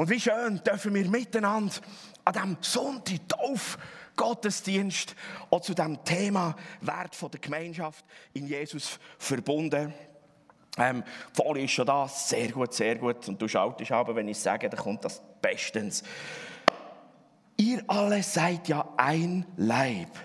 [0.00, 1.74] Und wie schön dürfen wir miteinander
[2.24, 3.76] an diesem Sonntag Tauf
[4.16, 5.14] Gottesdienst
[5.50, 8.02] auch zu dem Thema Wert von der Gemeinschaft
[8.32, 9.92] in Jesus verbunden.
[10.78, 13.28] Ähm, Folie ist schon da, sehr gut, sehr gut.
[13.28, 16.02] Und du schaltest aber, wenn ich sage, dann kommt das bestens.
[17.58, 20.18] Ihr alle seid ja ein Leib.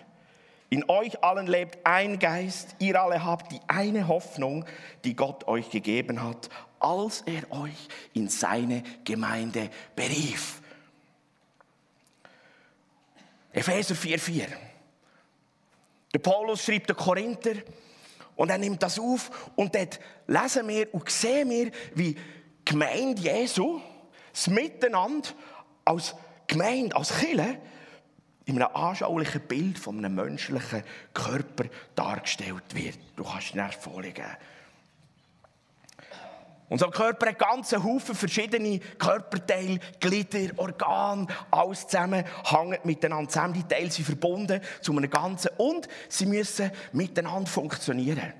[0.70, 2.78] In euch allen lebt ein Geist.
[2.80, 4.64] Ihr alle habt die eine Hoffnung,
[5.04, 6.50] die Gott euch gegeben hat,
[6.86, 10.62] als er euch in seine Gemeinde berief.
[13.52, 14.48] Epheser 4,4.
[16.14, 17.56] Der Paulus schreibt den Korinther
[18.36, 22.16] und er nimmt das auf und dort lesen wir und sehen wir, wie
[22.64, 23.82] Gemeinde Jesu
[24.32, 25.30] das Miteinander
[25.86, 26.14] als
[26.46, 27.58] Gemeinde, als Kirche
[28.46, 31.66] in einem anschaulichen Bild von einem menschlichen Körper
[31.96, 33.00] dargestellt wird.
[33.16, 34.26] Du kannst es nicht vorlegen.
[36.68, 43.54] Unser Körper hat ganzen Haufen verschiedene Körperteile, Glieder, Organe, alles zusammen hängt miteinander zusammen.
[43.54, 48.34] Die Teile sind verbunden zu einem Ganzen und sie müssen miteinander funktionieren.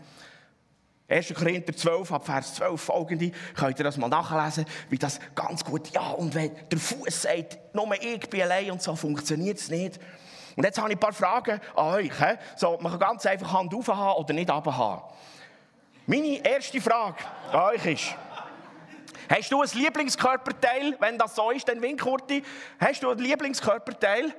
[1.08, 1.36] 1.
[1.36, 5.90] Korinther 12, ab Vers 12 folgende, könnt ihr das mal nachlesen, wie das ganz gut,
[5.90, 10.00] ja, und wenn der Fuß sagt, nur ich bin allein und so funktioniert es nicht.
[10.56, 12.12] Und jetzt habe ich ein paar Fragen an euch.
[12.56, 15.04] So, man kann ganz einfach Hand auf oder nicht haben.
[16.08, 17.18] Meine erste Frage
[17.52, 18.16] an euch ist,
[19.28, 20.96] hast du ein Lieblingskörperteil?
[21.00, 22.44] Wenn das so ist, dann wink Kurti.
[22.80, 24.32] Hast du ein Lieblingskörperteil?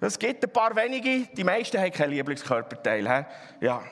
[0.00, 3.08] Es gibt ein paar wenige, die meisten haben kein Lieblingskörperteil.
[3.08, 3.64] He?
[3.64, 3.82] Ja.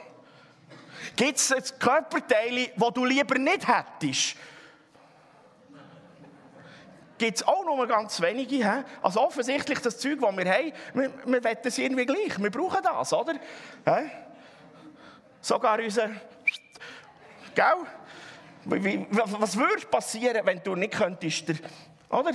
[1.16, 4.36] Gibt es Körperteile, die du lieber nicht hättest?
[7.16, 8.56] Gibt es auch nur ganz wenige.
[8.56, 8.84] He?
[9.00, 12.38] Also offensichtlich das Zeug, das wir haben, wir, wir wollen es irgendwie gleich.
[12.38, 13.32] Wir brauchen das, oder?
[13.86, 14.10] He?
[15.40, 16.10] Sogar unser
[17.54, 17.86] Gell?
[18.64, 21.56] Was würde passieren, wenn du nicht könntest, der,
[22.08, 22.32] oder?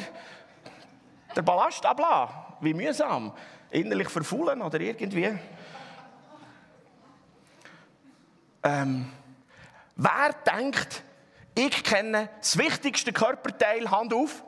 [1.36, 2.36] Der Ballast ablassen?
[2.62, 3.34] Wie mühsam.
[3.70, 5.38] Innerlich verfaulen oder irgendwie.
[8.64, 9.12] Ähm,
[9.96, 11.04] wer denkt,
[11.56, 14.44] ich kenne das wichtigste Körperteil, Hand auf?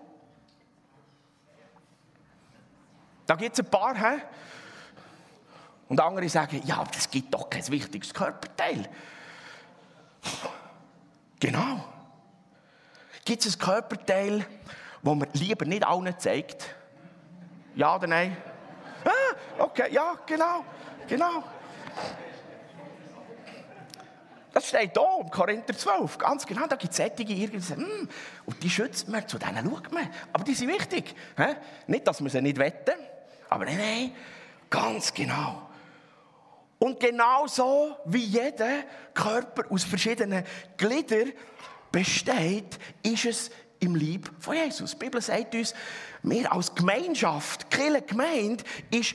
[3.25, 4.22] Da gibt es ein paar, he?
[5.88, 8.90] Und andere sagen, ja, es gibt doch kein wichtiges Körperteil.
[11.39, 11.85] Genau.
[13.23, 14.45] Gibt es ein Körperteil,
[15.01, 16.75] das man lieber nicht allen zeigt?
[17.75, 18.35] Ja oder nein?
[19.05, 20.66] Ah, okay, ja, genau,
[21.07, 21.44] genau.
[24.51, 26.67] Das steht hier im Korinther 12, ganz genau.
[26.67, 28.09] Da gibt es Sättige, irgendwie, hm,
[28.45, 30.09] und die schützt man, zu denen schaut man.
[30.33, 31.16] Aber die sind wichtig.
[31.38, 31.56] He?
[31.88, 33.00] Nicht, dass wir sie nicht wetten,
[33.47, 34.11] aber nein, nein,
[34.69, 35.69] ganz genau.
[36.79, 40.45] Und genauso wie jeder Körper aus verschiedenen
[40.78, 41.34] Gliedern
[41.91, 43.51] besteht, ist es
[43.81, 44.91] im Lieb von Jesus.
[44.91, 45.73] Die Bibel sagt uns,
[46.23, 49.13] wir als Gemeinschaft, Kirche Gemeinde, ist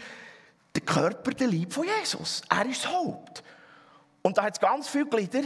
[0.74, 2.42] der Körper der Lieb von Jesus.
[2.50, 3.42] Er ist das Haupt.
[4.22, 5.42] Und da hat es ganz viele Glieder.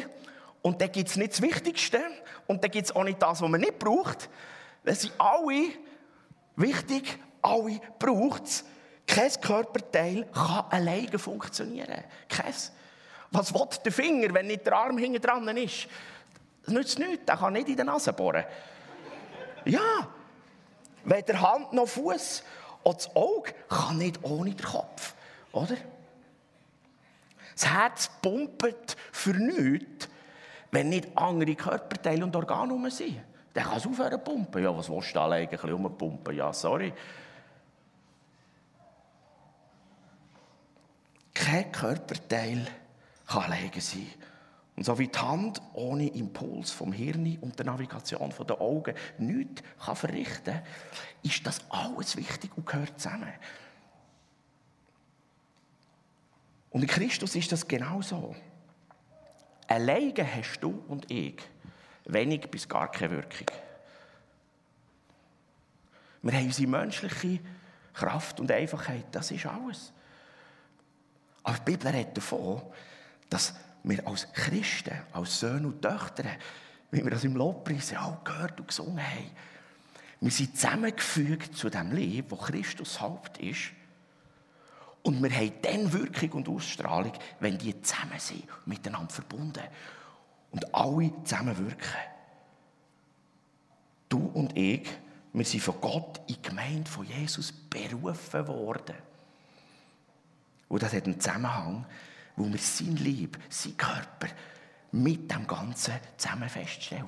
[0.63, 2.01] Und da gibt es nicht das Wichtigste.
[2.47, 4.29] Und da gibt es auch nicht das, was man nicht braucht.
[4.85, 5.71] Das sind alle
[6.57, 8.65] wichtig, alle braucht es.
[9.09, 12.05] Kein Körperteil kann alleine funktionieren.
[12.29, 12.55] Kein.
[13.31, 15.89] Was will der Finger, wenn nicht der Arm hinten dran ist?
[16.65, 17.25] Das nützt nichts.
[17.27, 18.45] Der kann nicht in die Nase bohren.
[19.65, 20.09] Ja.
[21.05, 22.43] Weder Hand noch Fuß
[22.83, 25.15] und das Auge kann nicht ohne den Kopf.
[25.53, 25.77] Oder?
[27.55, 30.09] Das Herz pumpt für nichts,
[30.71, 33.21] wenn nicht andere Körperteile und Organe rum sind.
[33.55, 34.63] Dann kann es aufhören zu pumpen.
[34.63, 36.37] Ja, was willst du da alleine ein bisschen rumpumpen?
[36.37, 36.93] Ja, sorry.
[41.49, 42.67] Kein Körperteil
[43.27, 44.07] kann alleine sein.
[44.77, 49.63] Und so wie die Hand ohne Impuls vom Hirn und der Navigation der Augen nichts
[49.83, 50.63] kann verrichten kann,
[51.23, 53.33] ist das alles wichtig und gehört zusammen.
[56.69, 58.37] Und in Christus ist das genauso.
[59.69, 61.39] Alleine hast du und ich
[62.05, 63.57] wenig bis gar keine Wirkung.
[66.21, 67.41] Wir haben unsere menschliche
[67.95, 69.95] Kraft und Einfachheit, das ist alles.
[71.43, 72.63] Aber die Bibel redet davon,
[73.31, 73.55] dass
[73.85, 76.25] wir als Christen, als Söhne und Töchter,
[76.91, 79.31] wie wir das im Lobpreis auch gehört und gesungen haben,
[80.21, 83.71] wir sind zusammengefügt zu dem Leben, wo Christus Haupt ist.
[85.03, 89.63] Und wir haben dann Wirkung und Ausstrahlung, wenn die zusammen sind, miteinander verbunden.
[90.51, 91.97] Und alle zusammen wirken.
[94.09, 94.89] Du und ich,
[95.33, 98.97] wir sind von Gott in die Gemeinde von Jesus berufen worden.
[100.69, 101.87] Und das hat einen Zusammenhang,
[102.37, 104.29] wo wir sein Lieb, sein Körper
[104.93, 107.05] mit dem Ganzen zusammen feststellen.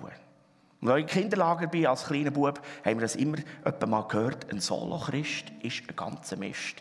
[0.80, 3.38] Und als ich im Kinderlager bin, als kleiner Bub, haben wir das immer
[3.86, 6.76] mal gehört, ein Solo-Christ ist ein ganzer Mist.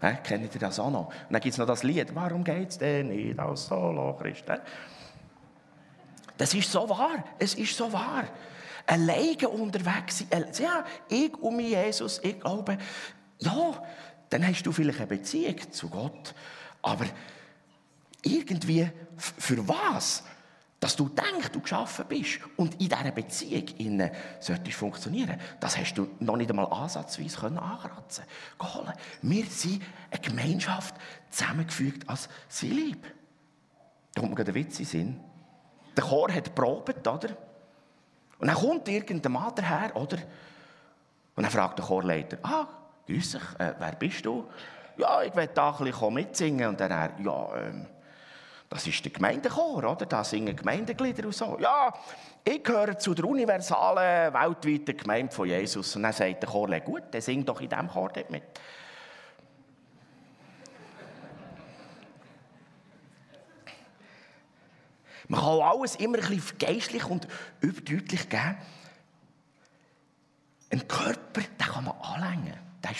[0.00, 1.06] He, kennt ihr das auch noch?
[1.06, 4.44] Und dann gibt es noch das Lied, warum geht es denn nicht als Solo-Christ?
[6.38, 8.24] Das ist so wahr, es ist so wahr.
[8.86, 12.78] Alleine unterwegs sein, ja, ich und mein Jesus, ich glaube,
[13.38, 13.82] ja,
[14.32, 16.34] dann hast du vielleicht eine Beziehung zu Gott,
[16.82, 17.06] aber
[18.22, 20.24] irgendwie, für was?
[20.82, 25.94] dass du denkst, du geschaffen bist und in dieser Beziehung innen solltest funktionieren, das hast
[25.94, 28.24] du noch nicht einmal ansatzweise können ankratzen
[28.58, 28.92] können.
[29.22, 29.80] Wir sind
[30.10, 30.96] eine Gemeinschaft,
[31.30, 33.06] zusammengefügt als sie lieb.
[34.12, 35.20] Da kommt mir der Witz in Sinn.
[35.96, 37.28] Der Chor hat probiert, oder?
[38.40, 40.18] Und dann kommt irgendein Mann daher, oder?
[41.36, 42.66] Und dann fragt der Chorleiter, ah,
[43.06, 44.48] grüß dich, äh, wer bist du?
[44.96, 46.68] Ja, ich will da ein bisschen mitsingen.
[46.68, 47.86] Und dann er, ja, ähm,
[48.68, 50.06] das ist der Gemeindechor, oder?
[50.06, 51.58] Da singen Gemeindeglieder und so.
[51.60, 51.92] Ja,
[52.44, 55.94] ich gehöre zu der universalen, weltweiten Gemeinde von Jesus.
[55.96, 58.42] Und dann sagt der Chor, gut, der singt doch in diesem Chor dort mit.
[65.28, 67.28] Man kann alles immer ein bisschen geistlich und
[67.60, 68.56] überdeutlich geben.
[70.70, 71.94] Ein Körper, den kann man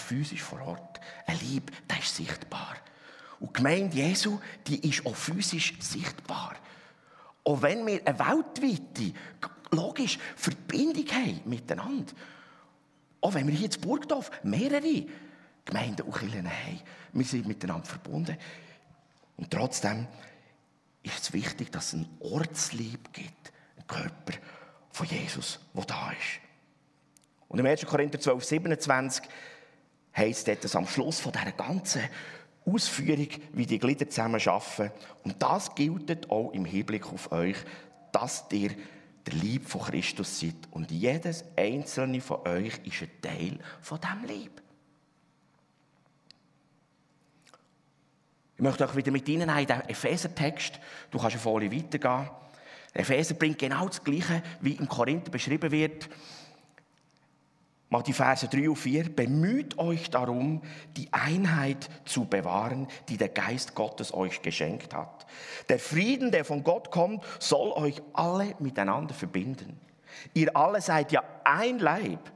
[0.03, 1.01] physisch vor Ort.
[1.27, 2.77] Ein Lieb, der ist sichtbar.
[3.41, 6.55] Und die Gemeinde Jesu, die ist auch physisch sichtbar.
[7.45, 9.13] Auch wenn wir eine weltweite,
[9.71, 12.13] logisch, Verbindung haben miteinander.
[13.21, 15.07] Auch wenn wir hier in Burgdorf mehrere
[15.65, 16.81] Gemeinden und Kirchen haben.
[17.13, 18.37] Wir sind miteinander verbunden.
[19.37, 20.07] Und trotzdem
[21.03, 23.53] ist es wichtig, dass es ein Ortslieb gibt.
[23.77, 24.39] Ein Körper
[24.91, 26.41] von Jesus, der da ist.
[27.49, 27.85] Und im 1.
[27.87, 29.25] Korinther 12, 27
[30.17, 32.03] heisst es, dass am Schluss von dieser ganzen
[32.65, 34.93] Ausführung, wie die Glieder zusammen arbeiten.
[35.25, 37.57] Und das gilt auch im Hinblick auf euch,
[38.13, 38.71] dass ihr
[39.27, 40.55] der Lieb von Christus seid.
[40.71, 44.63] Und jedes einzelne von euch ist ein Teil von diesem Lieb.
[48.57, 50.79] Ich möchte euch wieder mit Ihnen in den Epheser-Text.
[51.11, 52.31] Du kannst ja voll weitergehen.
[52.95, 56.09] Der Epheser bringt genau das Gleiche, wie im Korinther beschrieben wird.
[57.93, 59.15] Mal die Verse 3 und 4.
[59.15, 60.63] Bemüht euch darum,
[60.97, 65.27] die Einheit zu bewahren, die der Geist Gottes euch geschenkt hat.
[65.69, 69.79] Der Frieden, der von Gott kommt, soll euch alle miteinander verbinden.
[70.33, 72.33] Ihr alle seid ja ein Leib.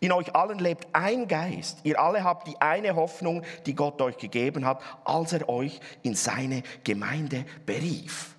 [0.00, 1.80] In euch allen lebt ein Geist.
[1.82, 6.14] Ihr alle habt die eine Hoffnung, die Gott euch gegeben hat, als er euch in
[6.14, 8.34] seine Gemeinde berief.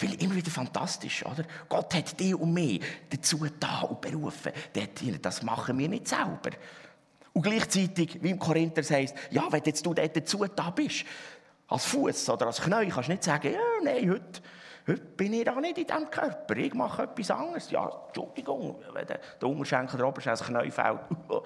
[0.00, 1.44] Finde ich immer wieder fantastisch, oder?
[1.68, 2.80] Gott hat dich und mich
[3.10, 4.50] dazu da und berufen.
[5.20, 6.56] Das machen wir nicht selber.
[7.34, 11.04] Und gleichzeitig, wie im Korinther heißt, ja, wenn jetzt du dort dazu da bist,
[11.68, 14.40] als Fuß oder als Knie, kannst du nicht sagen, ja, nein, heute,
[14.86, 17.70] heute bin ich da nicht in diesem Körper, ich mache etwas anderes.
[17.70, 21.00] Ja, Entschuldigung, wenn der, der Unterschenkel, der Oberschenkel, das Knie fällt.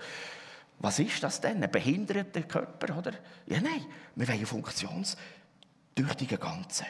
[0.78, 1.60] Was ist das denn?
[1.60, 3.14] Ein behinderter Körper, oder?
[3.46, 3.84] Ja, nein,
[4.14, 6.84] wir wollen funktionstüchtige Ganze.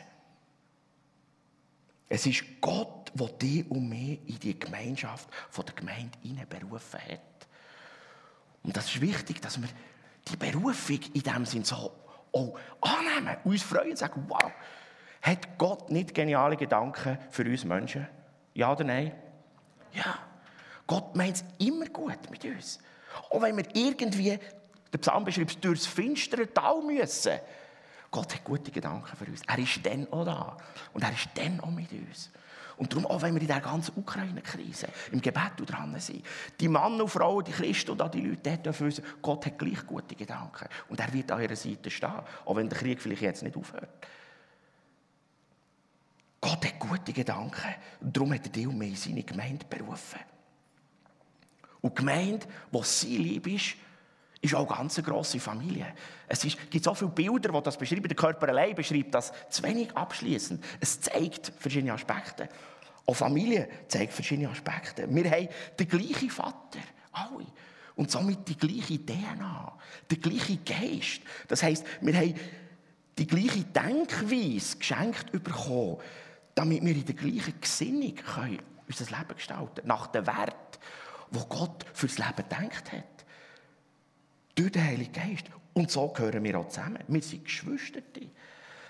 [2.15, 7.49] Es ist Gott, der dich und mich in die Gemeinschaft von der Gemeinde berufen hat.
[8.63, 9.69] Und das ist wichtig, dass wir
[10.29, 11.91] die Berufung in dem Sinn so
[12.31, 14.53] auch annehmen, uns freuen und sagen, wow,
[15.23, 18.07] hat Gott nicht geniale Gedanken für uns Menschen?
[18.55, 19.11] Ja oder nein?
[19.93, 20.17] Ja.
[20.87, 22.79] Gott meint es immer gut mit uns.
[23.29, 24.39] Auch wenn wir irgendwie,
[24.93, 27.41] der Psalm beschreibt, durchs finstere Tal müssen,
[28.15, 29.43] Gott hat gute Gedanken für uns.
[29.45, 30.57] Er ist dann auch da.
[30.93, 32.31] Und er ist dann auch mit uns.
[32.77, 36.25] Und darum, auch wenn wir in dieser ganzen Ukraine-Krise im Gebet dran sind,
[36.61, 39.59] die Männer und Frauen, die Christen und auch die Leute dort dürfen wissen, Gott hat
[39.59, 40.69] gleich gute Gedanken.
[40.89, 43.91] Und er wird an ihrer Seite stehen, auch wenn der Krieg vielleicht jetzt nicht aufhört.
[46.41, 47.75] Gott hat gute Gedanken.
[48.01, 50.21] Und darum hat er dich und mich in seine Gemeinde berufen.
[51.81, 53.75] Und die Gemeinde, die sein Lieb ist,
[54.45, 55.95] ist auch eine ganz grosse Familie.
[56.29, 58.09] Es ist, gibt so viele Bilder, die das beschreiben.
[58.09, 60.63] Der Körper allein beschreibt das zu wenig abschließend.
[60.81, 62.49] Es zeigt verschiedene Aspekte.
[63.07, 65.07] Auch Familie zeigt verschiedene Aspekte.
[65.09, 65.49] Wir haben
[65.79, 66.81] den gleichen Vater,
[67.13, 67.47] alle.
[67.97, 69.79] Und somit die gleiche DNA,
[70.11, 71.23] der gleiche Geist.
[71.49, 72.35] Das heisst, wir haben
[73.17, 75.99] die gleiche Denkweise geschenkt bekommen,
[76.55, 78.15] damit wir in der gleichen Gesinnung
[78.87, 79.89] unser Leben gestalten können.
[79.89, 80.79] Nach dem Wert,
[81.31, 83.14] wo Gott fürs Leben gedacht hat.
[84.55, 85.47] Durch den Heiligen Geist.
[85.73, 87.03] Und so gehören wir auch zusammen.
[87.09, 88.01] Wir sind Geschwister.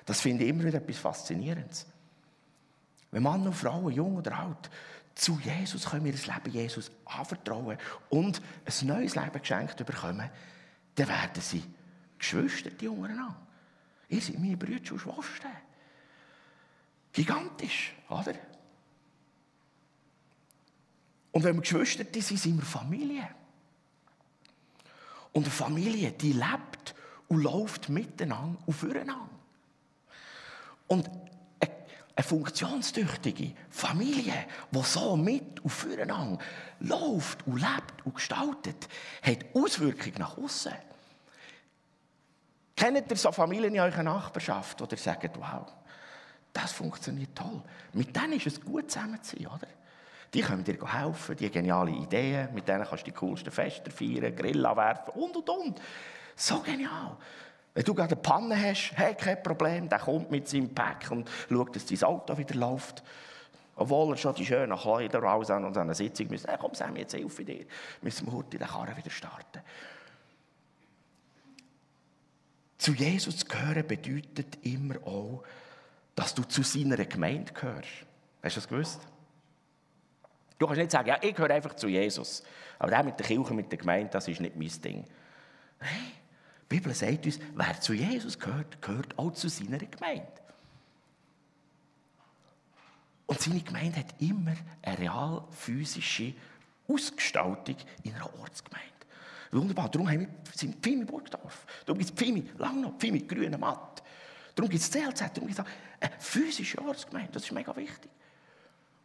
[0.04, 1.86] Das finde ich immer wieder etwas Faszinierendes.
[3.10, 4.70] Wenn Mann und Frau, jung oder alt,
[5.14, 7.78] zu Jesus können wir das Leben Jesus anvertrauen
[8.10, 10.28] und ein neues Leben geschenkt bekommen,
[10.96, 11.62] dann werden sie
[12.18, 13.36] Geschwister, untereinander.
[14.08, 15.52] Ihr seid meine Brüder und Schwestern.
[17.12, 18.34] Gigantisch, oder?
[21.30, 23.28] Und wenn wir Geschwister sind, sind wir Familie.
[25.34, 26.94] Und eine Familie, die lebt
[27.28, 29.28] und läuft miteinander und füreinander.
[30.86, 31.10] Und
[32.16, 36.38] eine funktionstüchtige Familie, die so mit und füreinander
[36.80, 38.88] läuft und lebt und gestaltet,
[39.22, 40.72] hat Auswirkungen nach außen.
[42.76, 45.66] Kennt ihr so Familien in eurer Nachbarschaft, oder sagt, wow,
[46.52, 47.62] das funktioniert toll.
[47.92, 49.68] Mit denen ist es gut zusammen zu sein, oder?
[50.34, 54.34] Die können dir helfen, die geniale Ideen, mit denen kannst du die coolsten Feste feiern,
[54.34, 55.80] Grill anwerfen und und und.
[56.34, 57.16] So genial.
[57.72, 61.30] Wenn du gerade eine Panne hast, hey, kein Problem, der kommt mit seinem Pack und
[61.48, 63.02] schaut, dass dein Auto wieder läuft.
[63.76, 66.48] Obwohl er schon die schönen Kleider raus an und an einer Sitzung müssen.
[66.48, 67.66] Hey, komm, Sam, jetzt helfe dir.
[68.02, 69.60] Müssen wir heute den Karren wieder starten.
[72.78, 75.42] Zu Jesus gehören bedeutet immer auch,
[76.14, 77.88] dass du zu seiner Gemeinde gehörst.
[78.42, 79.00] Hast du das gewusst?
[80.58, 82.42] Du kannst nicht sagen, ja, ich gehöre einfach zu Jesus.
[82.78, 85.04] Aber der mit der Kirche, mit der Gemeinde, das ist nicht mein Ding.
[85.80, 86.12] Nein,
[86.62, 90.26] die Bibel sagt uns, wer zu Jesus gehört, gehört auch zu seiner Gemeinde.
[93.26, 96.34] Und seine Gemeinde hat immer eine real physische
[96.86, 98.88] Ausgestaltung in einer Ortsgemeinde.
[99.50, 104.02] Wunderbar, darum haben wir sind Pfimi Burgdorf, darum gibt es Pfimi Langnau, Pfimi Grüne Matt,
[104.54, 105.64] darum gibt es CLZ, darum gibt es
[106.00, 108.10] eine physische Ortsgemeinde, das ist mega wichtig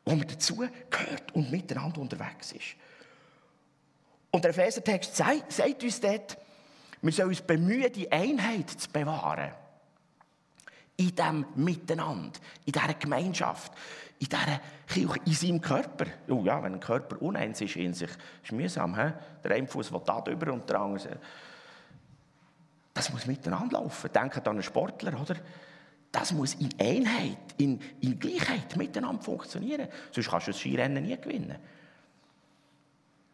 [0.10, 2.75] wo man dazu gehört und miteinander unterwegs ist.
[4.32, 6.38] Und der Epheser-Text sagt, uns dort,
[7.01, 9.51] wir sollen uns bemühen, die Einheit zu bewahren.
[10.98, 13.72] In diesem Miteinander, in dieser Gemeinschaft,
[14.18, 16.06] in dieser Kirche, in seinem Körper.
[16.28, 19.00] Oh ja, wenn ein Körper uneins ist in sich, ist es mühsam.
[19.00, 19.13] He?
[19.44, 21.20] Der eine Fuß will da drüber und der andere.
[22.96, 24.12] Das muss miteinander laufen.
[24.12, 25.36] Denkt an einen Sportler, oder?
[26.12, 29.88] Das muss in Einheit, in, in Gleichheit miteinander funktionieren.
[30.12, 31.58] Sonst kannst du das Skirennen nie gewinnen.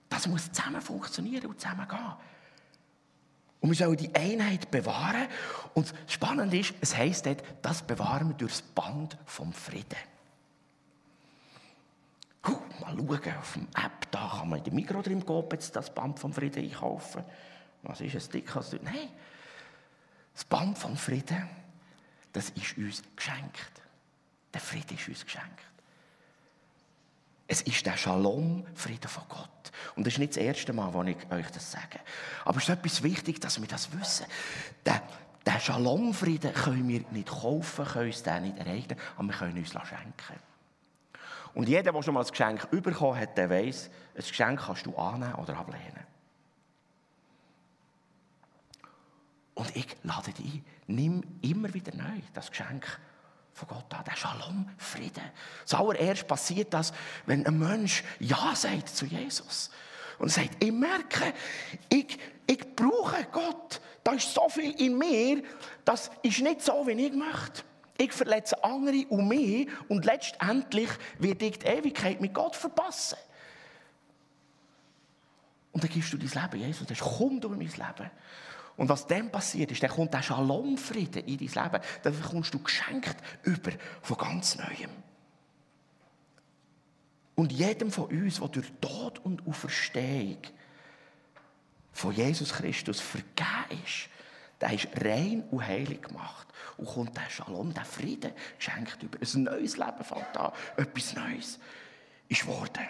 [0.09, 2.13] Das muss zusammen funktionieren und zusammen gehen.
[3.61, 5.27] Und wir sollen die Einheit bewahren.
[5.73, 9.97] Und spannend ist, es heisst dort, das bewahren wir durch das Band vom Frieden.
[12.45, 15.75] Huh, mal schauen, auf dem App, da kann man in den Mikro drin gehen, jetzt
[15.75, 17.23] das Band vom Frieden einkaufen.
[17.83, 18.53] Was ist ein dick?
[18.83, 19.09] Nein,
[20.33, 21.49] das Band vom Frieden
[22.35, 23.71] das ist uns geschenkt.
[24.53, 25.61] Der Friede ist uns geschenkt.
[27.47, 29.71] Es ist der Shalom-Friede von Gott.
[29.95, 31.99] Und das ist nicht das erste Mal, wo ich euch das sage.
[32.43, 34.25] Aber es ist etwas wichtig, dass wir das wissen.
[34.85, 35.01] Der,
[35.45, 39.69] der Shalom-Frieden können wir nicht kaufen, können uns den nicht erreichen, aber wir können uns
[39.69, 40.39] schenken.
[41.53, 44.95] Und jeder, der schon mal ein Geschenk bekommen hat, der weiß, ein Geschenk kannst du
[44.97, 46.14] annehmen oder ablehnen.
[49.55, 52.85] Und ich lade dich ein, nimm immer wieder neu das Geschenk
[53.53, 55.23] von Gott an, der Shalom, Frieden.
[55.63, 56.93] Zuallererst passiert das,
[57.25, 59.71] wenn ein Mensch Ja sagt zu Jesus.
[60.19, 61.33] Und sagt, ich merke,
[61.89, 63.81] ich, ich brauche Gott.
[64.03, 65.41] Da ist so viel in mir,
[65.83, 67.63] das ist nicht so, wie ich möchte.
[67.97, 73.17] Ich verletze andere und mich und letztendlich werde ich die Ewigkeit mit Gott verpassen.
[75.71, 78.11] Und dann gibst du dein Leben, Jesus, das komm durch mein Leben.
[78.77, 81.83] Und was dann passiert ist, dann kommt der Shalom-Frieden in dein Leben.
[82.03, 84.91] Dann bekommst du geschenkt über von ganz Neuem.
[87.35, 90.37] Und jedem von uns, der durch Tod und Auferstehung
[91.91, 94.09] von Jesus Christus vergeben ist,
[94.61, 96.47] der ist rein und heilig gemacht.
[96.77, 99.19] Und kommt der Shalom, der Frieden geschenkt über.
[99.21, 100.51] Ein neues Leben fängt an.
[100.77, 101.59] Etwas Neues
[102.27, 102.87] ist geworden.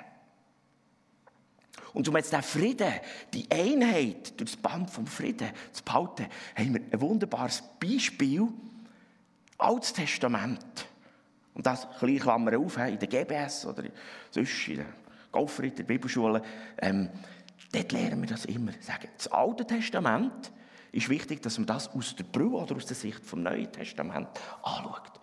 [1.96, 2.94] Und um jetzt den Frieden,
[3.34, 8.50] die Einheit durch das Band vom Frieden zu behalten, haben wir ein wunderbares Beispiel.
[9.58, 10.88] Altes Testament.
[11.54, 13.84] Und das kleine Klammer auf, in der GBS oder
[14.30, 14.86] sonst in der
[15.32, 16.42] Golfritter, Bibelschule.
[16.80, 17.10] Ähm,
[17.72, 18.74] dort lernen wir das immer.
[18.82, 20.52] Sagen, das Alte Testament
[20.92, 24.28] ist wichtig, dass man das aus der Brille oder aus der Sicht vom Neuen Testament
[24.64, 25.22] anschaut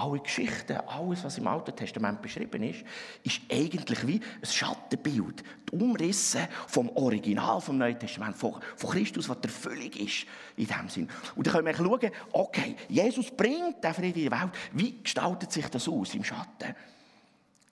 [0.00, 2.84] alle Geschichten, alles, was im Alten Testament beschrieben ist,
[3.22, 5.42] ist eigentlich wie ein Schattenbild.
[5.70, 10.26] Die Umrisse vom Original vom Neuen Testament, von, von Christus, was der Erfüllung ist,
[10.56, 11.08] in dem Sinn.
[11.36, 14.50] Und dann können wir schauen, okay, Jesus bringt den Frieden in die Welt.
[14.72, 16.74] Wie gestaltet sich das aus im Schatten?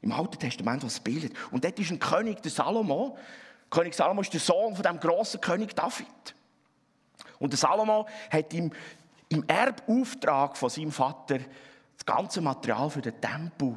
[0.02, 1.32] Im Alten Testament, was bildet.
[1.50, 3.16] Und dort ist ein König, der Salomo.
[3.70, 6.06] König Salomo ist der Sohn von dem großen König David.
[7.38, 8.70] Und der Salomo hat im,
[9.28, 11.38] im Erbauftrag von seinem Vater
[12.08, 13.76] ganze Material für den Tempel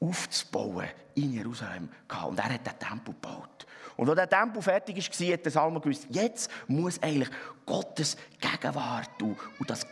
[0.00, 2.28] aufzubauen in Jerusalem gehabt.
[2.28, 3.66] Und er hat den Tempel gebaut.
[3.96, 7.30] Und als der Tempel fertig war, hat der Salmo gewusst, jetzt muss eigentlich
[7.66, 9.84] Gottes Gegenwart und, das,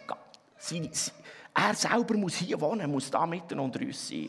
[1.55, 4.29] er selber muss hier wohnen, muss da mitten unter uns sein.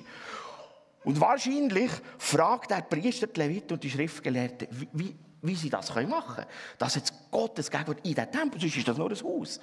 [1.03, 5.93] Und wahrscheinlich fragt der Priester, die Leviten und die Schriftgelehrten, wie, wie, wie sie das
[5.93, 6.47] machen können.
[6.77, 9.59] Dass jetzt Gottes Gegenwart in diesem Tempel, sonst ist das nur ein Haus.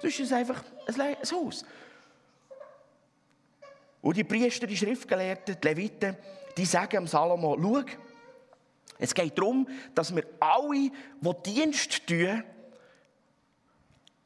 [0.00, 1.64] Sonst ist es einfach ein Haus.
[4.04, 6.14] Und die Priester, die Schriftgelehrten, die Leviten,
[6.58, 7.82] die sagen am Salomo, schau,
[8.98, 10.90] es geht darum, dass wir alle,
[11.22, 12.44] die Dienst tun,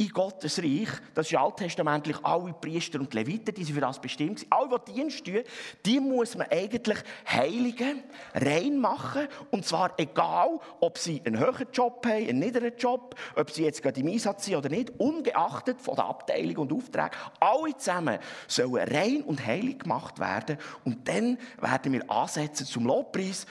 [0.01, 4.47] in Gottes Reich, das ist alttestamentlich alle Priester und Leviten, die sind für das bestimmt.
[4.49, 5.41] Alle, die Dienst tun,
[5.85, 9.27] die muss man eigentlich heiligen, rein machen.
[9.51, 13.83] Und zwar egal, ob sie einen höheren Job haben, einen niederen Job, ob sie jetzt
[13.83, 17.17] gerade im Einsatz sind oder nicht, ungeachtet von der Abteilung und Auftrag.
[17.41, 20.59] Alle zusammen sollen rein und heilig gemacht werden.
[20.85, 23.47] Und dann werden wir ansetzen zum Lobpreis.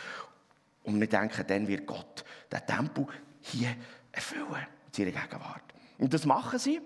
[0.83, 3.05] Und wir denken, dann wird Gott den Tempel
[3.41, 3.75] hier
[4.13, 5.66] erfüllen, in seiner Gegenwart.
[5.97, 6.81] Und das machen sie.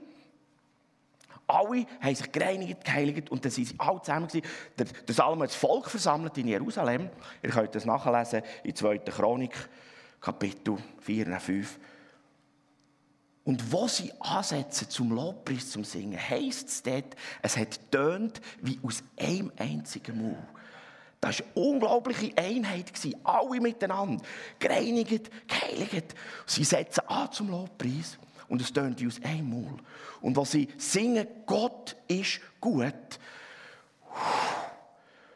[1.47, 4.27] Alle haben sich gereinigt, geheiligt und dann sind sie alle zusammen.
[4.77, 7.09] Der, der Salomo hat das Volk versammelt in Jerusalem.
[7.43, 8.99] Ihr könnt das nachlesen in 2.
[8.99, 9.53] Chronik,
[10.21, 11.79] Kapitel 4 und 5.
[13.43, 18.79] Und wo sie ansetzen zum Lobpreis, zum Singen, heisst es dort, es hat tönt wie
[18.83, 20.37] aus einem einzigen Mund.
[21.19, 22.91] Das war eine unglaubliche Einheit.
[23.23, 24.23] Alle miteinander.
[24.57, 26.15] Gereinigt, geheiligt.
[26.45, 28.17] Sie setzen an zum Lobpreis.
[28.51, 29.77] Und es tönt aus einem Maul.
[30.19, 32.83] Und was sie singen, Gott ist gut,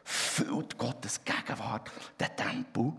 [0.04, 2.92] füllt Gottes Gegenwart den Tempel.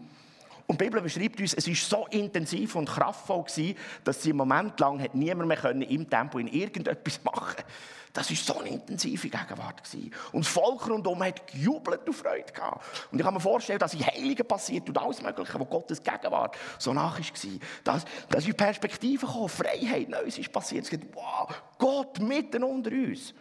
[0.69, 4.37] Und die Bibel beschreibt uns, es war so intensiv und kraftvoll, gewesen, dass sie im
[4.37, 7.63] Moment lang hat niemand mehr im Tempel in irgendetwas machen konnte.
[8.11, 9.83] Das war so eine intensive Gegenwart.
[9.83, 10.11] Gewesen.
[10.31, 12.83] Und das Volk rundherum hat gejubelt und Freude gehabt.
[13.11, 16.57] Und ich kann mir vorstellen, dass in Heiligen passiert und alles Mögliche, wo Gottes Gegenwart
[16.79, 17.59] so nach war.
[17.83, 20.85] Dass, dass in Perspektive kam, Freiheit, Neues ist passiert.
[20.85, 21.47] Es geht, wow,
[21.77, 23.33] Gott mitten unter uns.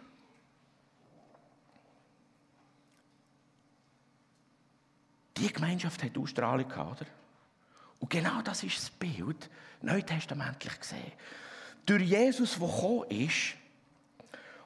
[5.37, 7.09] Die Gemeinschaft hat Ausstrahlung gehabt, oder?
[7.99, 9.49] Und genau das ist das Bild,
[9.81, 11.11] neutestamentlich gesehen.
[11.85, 13.55] Durch Jesus, der gekommen ist,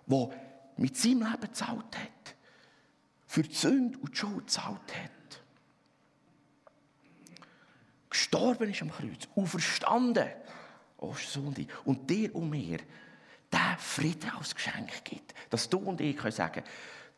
[0.07, 0.29] der
[0.77, 2.36] mit seinem Leben gezahlt hat,
[3.27, 5.12] für die Sünde und die Schuld gezahlt hat.
[8.10, 10.27] Gestorben ist am Kreuz, auferstanden,
[10.97, 12.79] Ostersonntag, und dir und mir
[13.51, 16.63] der Frieden als Geschenk gibt, dass du und ich können sagen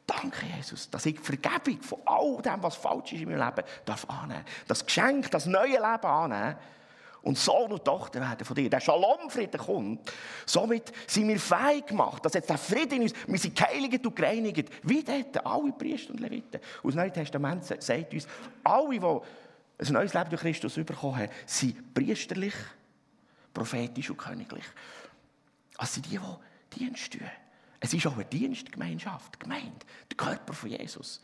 [0.05, 4.05] Danke, Jesus, dass ich Vergebung von all dem, was falsch ist in meinem Leben, darf
[4.09, 4.43] annehmen.
[4.67, 6.57] Das Geschenk, das neue Leben annehmen
[7.23, 8.69] und Sohn und Tochter werden von dir.
[8.69, 10.11] Der Shalom-Frieden kommt.
[10.45, 14.15] Somit sind wir fähig gemacht, dass jetzt der Frieden in uns, wir sind geheiligt und
[14.15, 16.59] gereinigt, wie dort alle Priester und Leviten.
[16.83, 18.27] Und das Neue Testament sagt uns,
[18.63, 18.99] alle, die
[19.87, 22.55] ein neues Leben durch Christus bekommen haben, sind priesterlich,
[23.53, 24.65] prophetisch und königlich.
[25.77, 26.19] Also sind die,
[26.73, 27.21] die Dienst tun.
[27.83, 31.19] Es ist auch eine Dienstgemeinschaft, Gemeinde, der Körper von Jesus.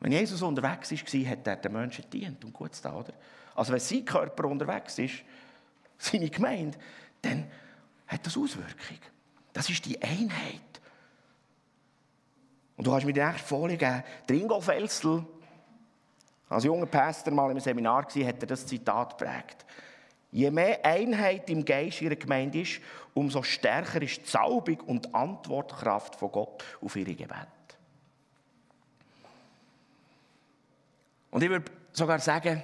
[0.00, 3.12] Wenn Jesus unterwegs war, hat er den Menschen gedient und gut da, oder?
[3.54, 5.22] Also wenn sein Körper unterwegs ist,
[5.98, 6.76] seine Gemeinde,
[7.22, 7.48] dann
[8.08, 8.98] hat das Auswirkungen.
[9.52, 10.80] Das ist die Einheit.
[12.76, 14.02] Und du hast mir die nächste Folie gegeben.
[14.28, 15.24] Der Ingolf Elsel,
[16.48, 19.64] als junger Pastor mal im Seminar war, hat er das Zitat geprägt.
[20.36, 22.82] Je mehr Einheit im Geist ihrer Gemeinde ist,
[23.14, 27.38] umso stärker ist die Zaubung und Antwortkraft von Gott auf ihre Gebet.
[31.30, 32.62] Und ich würde sogar sagen,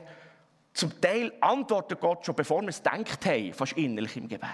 [0.74, 4.50] zum Teil antwortet Gott schon, bevor wir es gedacht haben, fast innerlich im Gebet.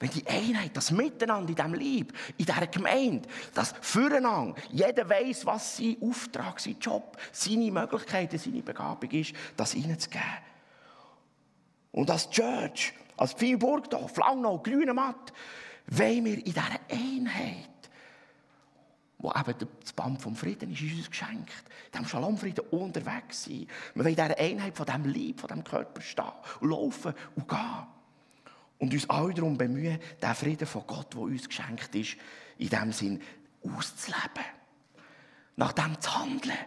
[0.00, 5.46] Wenn die Einheit, das Miteinander in diesem Lieb, in dieser Gemeinde, das Füreinander, jeder weiß,
[5.46, 10.47] was sein Auftrag, sein Job, seine Möglichkeiten, seine Begabung ist, das ihnen zu geben.
[11.98, 15.32] Und als Church, als Pfeilburgdorf, Langnau, Grünematt,
[15.88, 17.70] wollen wir in dieser Einheit
[19.20, 21.64] wo eben das Band vom Frieden ist, ist uns geschenkt.
[21.86, 23.66] In diesem Shalom-Frieden unterwegs sein.
[23.94, 26.30] Wir wollen in dieser Einheit von diesem Lieb, von diesem Körper stehen
[26.60, 27.86] und laufen und gehen.
[28.78, 32.16] Und uns alle darum bemühen, den Frieden von Gott, der uns geschenkt ist,
[32.58, 33.22] in diesem Sinn
[33.64, 34.44] auszuleben.
[35.56, 36.58] Nach dem zu handeln.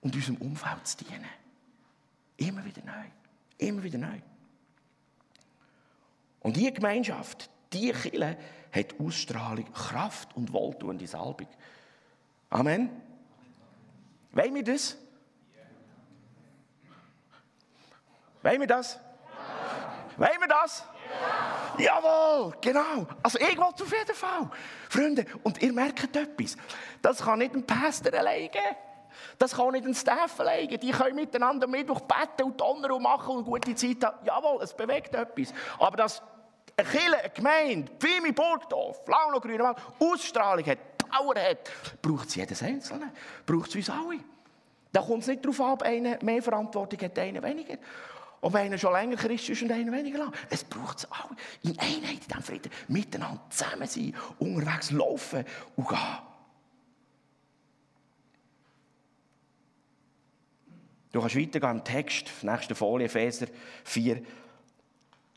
[0.00, 1.26] Und unserem Umfeld zu dienen.
[2.36, 3.25] Immer wieder neu.
[3.58, 4.20] Immer wieder neu.
[6.40, 8.36] Und diese Gemeinschaft, diese Kirche,
[8.72, 11.48] hat Ausstrahlung, Kraft und wohltuende Salbung.
[12.50, 12.90] Amen.
[14.32, 14.96] Wollen wir das?
[18.42, 18.94] Wollen wir das?
[18.94, 20.18] Ja.
[20.18, 20.84] Wollen wir das?
[20.88, 21.56] Ja.
[21.78, 23.06] Jawohl, genau.
[23.22, 24.50] Also ich will auf jeden Fall.
[24.88, 26.56] Freunde, und ihr merkt etwas.
[27.02, 28.50] Das kann nicht ein Pastor alleine
[29.38, 30.78] Das kann nicht ein Staff alleine.
[30.78, 34.24] Die können miteinander Mittwoch beten und donnern und machen und gute Zeit haben.
[34.24, 35.52] Jawohl, es bewegt etwas.
[35.78, 36.22] Aber das
[36.76, 41.70] eine Kirche, eine Gemeinde, Pfimi, Burgdorf, Launo, Grünemann, Ausstrahlung hat, Power hat,
[42.02, 43.12] braucht es jedes Einzelne,
[43.46, 44.20] braucht es uns alle.
[44.92, 47.76] Da kommt es nicht darauf ab, einer mehr Verantwortung hat, einer weniger.
[48.40, 50.32] Ob einer schon länger Christ ist und einer weniger lang.
[50.50, 51.36] Es braucht es alle.
[51.62, 55.44] In Einheit, in diesem Frieden, miteinander zusammen sein, unterwegs laufen
[55.76, 55.98] und gehen.
[61.16, 63.46] Du kannst weitergehen im Text, nächste Folie, Epheser
[63.84, 64.20] 4,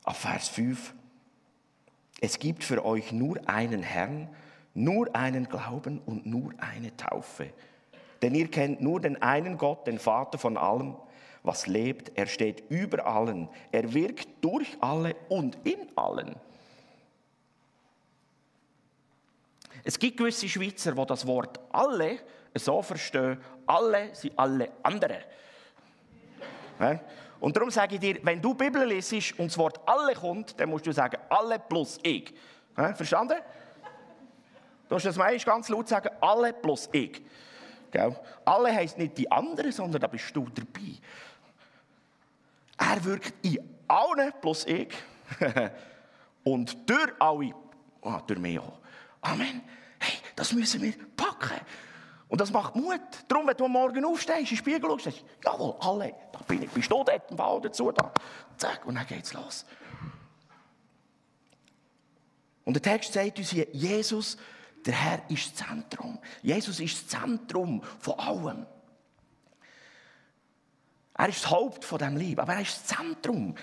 [0.04, 0.94] ab Vers 5.
[2.20, 4.28] Es gibt für euch nur einen Herrn,
[4.74, 7.54] nur einen Glauben und nur eine Taufe.
[8.22, 10.98] Denn ihr kennt nur den einen Gott, den Vater von allem,
[11.44, 12.12] was lebt.
[12.18, 13.48] Er steht über allen.
[13.72, 16.36] Er wirkt durch alle und in allen.
[19.86, 22.20] Es gibt gewisse Schweizer, die das Wort alle
[22.54, 25.20] so verstehen, alle sind alle andere.
[27.40, 30.70] Und darum sage ich dir, wenn du Bibel liest und das Wort alle kommt, dann
[30.70, 32.34] musst du sagen, alle plus ich.
[32.96, 33.38] Verstanden?
[34.88, 37.22] Du musst das meist ganz laut sagen, alle plus ich.
[38.46, 40.98] Alle heisst nicht die anderen, sondern da bist du dabei.
[42.78, 44.90] Er wirkt in allen plus ich.
[46.44, 47.54] und durch alle,
[48.02, 48.80] oh, durch mich auch.
[49.22, 49.62] Amen.
[50.00, 51.60] Hey, das müssen wir packen.
[52.30, 53.02] Und das macht Mut.
[53.28, 56.62] Darum, wenn du Morgen aufstehst, in den Spiegel schaust, sagst du, jawohl, alle, da bin
[56.62, 58.12] ich, bist du dort im Fall dazu da.
[58.56, 59.66] Zack, und dann geht's los.
[62.66, 64.38] Und der Text sagt uns hier, Jesus,
[64.86, 66.20] der Herr ist das Zentrum.
[66.44, 68.66] Jesus ist das Zentrum von allem.
[71.16, 73.56] Er ist das Haupt von dem Leben, aber er ist das Zentrum.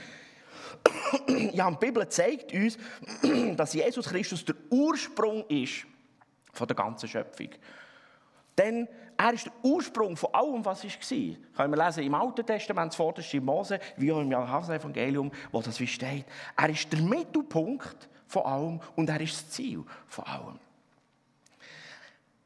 [1.53, 2.77] Ja, die Bibel zeigt uns,
[3.57, 5.87] dass Jesus Christus der Ursprung ist
[6.53, 7.51] von der ganzen Schöpfung.
[8.59, 10.91] Denn er ist der Ursprung von allem, was war.
[10.91, 15.81] Können wir lesen im Alten Testament, das vorderste Mose, wie auch im Johannes-Evangelium, wo das
[15.81, 16.27] wie steht.
[16.57, 20.59] Er ist der Mittelpunkt von allem und er ist das Ziel von allem.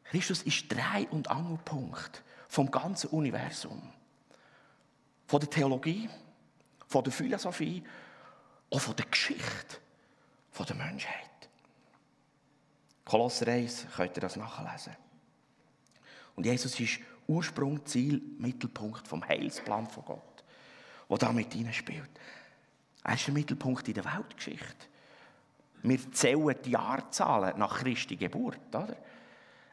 [0.05, 3.81] Christus ist Dreh- und Angelpunkt vom ganzen Universum.
[5.27, 6.09] Von der Theologie,
[6.89, 7.85] von der Philosophie
[8.69, 9.77] und von der Geschichte
[10.69, 11.49] der Menschheit.
[13.05, 14.95] Kolosser 1 könnt ihr das nachlesen.
[16.41, 20.43] Und Jesus ist Ursprung, Ziel, Mittelpunkt vom Heilsplan von Gott,
[21.11, 22.09] der da mit spielt.
[23.05, 24.87] Er ist der Mittelpunkt in der Weltgeschichte.
[25.83, 28.75] Wir zählen die Jahrzahlen nach Christi Geburt.
[28.75, 28.97] Oder?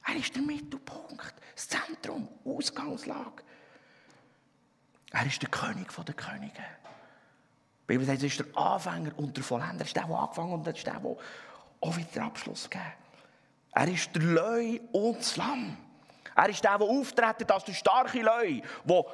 [0.05, 3.43] Er ist der Mittelpunkt, das Zentrum, Ausgangslage.
[5.11, 6.51] Er ist der König der Könige.
[7.83, 9.79] Die Bibel sagt, er ist der Anfänger und der Vollender.
[9.79, 11.15] Er ist der, der angefangen und er ist der, der
[11.79, 12.91] auch wieder Abschluss gegeben
[13.71, 15.77] Er ist der Löwe und das Lamm.
[16.35, 19.05] Er ist der, der auftritt als der starke Leu, der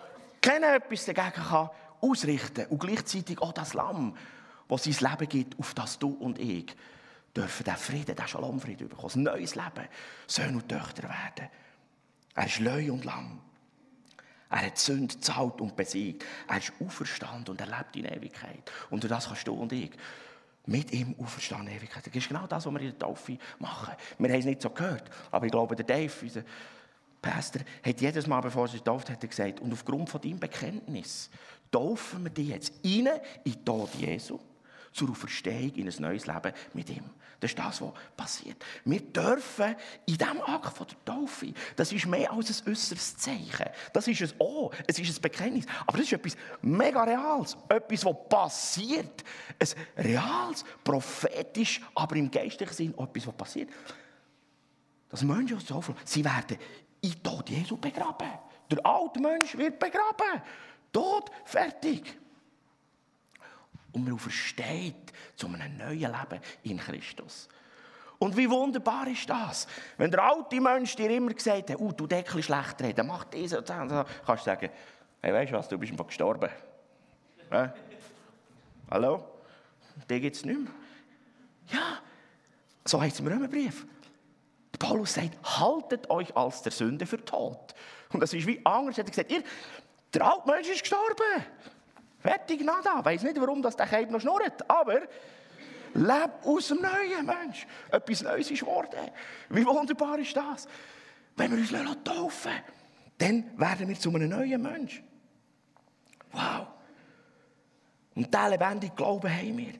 [0.42, 1.70] keiner etwas dagegen kann
[2.04, 4.16] ausrichten und gleichzeitig auch das Lamm,
[4.68, 6.76] das sein Leben gibt, auf das du und ich
[7.36, 9.88] dürfen den Frieden, den Schalomfrieden bekommen, ein neues Leben,
[10.28, 11.50] Söhne und Töchter werden.
[12.36, 13.42] Er ist Leu und Lamm.
[14.50, 16.24] Er hat Sünde zahlt und besiegt.
[16.48, 18.72] Er ist auferstanden und er lebt in Ewigkeit.
[18.92, 19.92] Und durch das kannst du und ich
[20.66, 22.06] mit ihm auferstanden in Ewigkeit.
[22.06, 23.96] Das ist genau das, was wir in der Taufe machen.
[24.20, 26.44] Wir haben es nicht so gehört, aber ich glaube, der Dave, unser
[27.24, 31.30] Pastor hat jedes Mal, bevor er sich getauft hat, gesagt, und aufgrund von deinem Bekenntnis
[31.72, 33.10] taufen wir dich jetzt rein
[33.46, 34.40] in den Tod Jesu
[34.92, 37.04] zur Auferstehung in ein neues Leben mit ihm.
[37.40, 38.64] Das ist das, was passiert.
[38.86, 43.70] Wir dürfen in diesem Akt von der Taufe, das ist mehr als ein äußeres Zeichen.
[43.92, 45.66] Das ist ein Oh, es ist ein Bekenntnis.
[45.88, 47.58] Aber das ist etwas mega Reales.
[47.70, 49.24] Etwas, was passiert.
[49.60, 53.70] Ein reales, prophetisch, aber im geistlichen Sinn etwas, was passiert.
[55.10, 56.58] Das Menschen so viel, sie werden
[57.04, 58.30] in Tod Jesu begraben.
[58.72, 60.42] Der alte Mensch wird begraben.
[60.92, 62.18] Tod, fertig.
[63.92, 67.48] Und man versteht zu einem neuen Leben in Christus.
[68.18, 69.68] Und wie wunderbar ist das?
[69.98, 73.54] Wenn der alte Mensch dir immer gesagt hat, oh, du Deckel schlecht reden, mach das
[73.54, 74.70] und das, kannst du sagen,
[75.22, 76.50] hey, weißt du was, du bist einfach gestorben.
[77.52, 77.68] Äh?
[78.90, 79.26] Hallo?
[80.10, 80.72] Den gibt es nicht mehr.
[81.68, 82.00] Ja,
[82.86, 83.86] so heißt es im Römerbrief.
[84.84, 87.74] Paulus sagt, haltet euch als der Sünde für tot.
[88.12, 88.98] Und das ist wie anders.
[88.98, 89.42] Er hat gesagt, ihr,
[90.14, 91.46] der alte Mensch ist gestorben.
[92.20, 93.04] Fertig, nada.
[93.04, 95.04] Weiß nicht, warum das der Keib noch schnurrt, aber
[95.94, 97.66] lebt aus dem neuen Mensch.
[97.92, 99.10] Etwas Neues ist geworden.
[99.50, 100.68] Wie wunderbar ist das?
[101.38, 102.52] Wenn wir uns taufen
[103.20, 105.02] dann werden wir zu einem neuen Mensch.
[106.34, 106.68] Wow.
[108.16, 109.74] Und diesen lebendigen Glauben haben wir.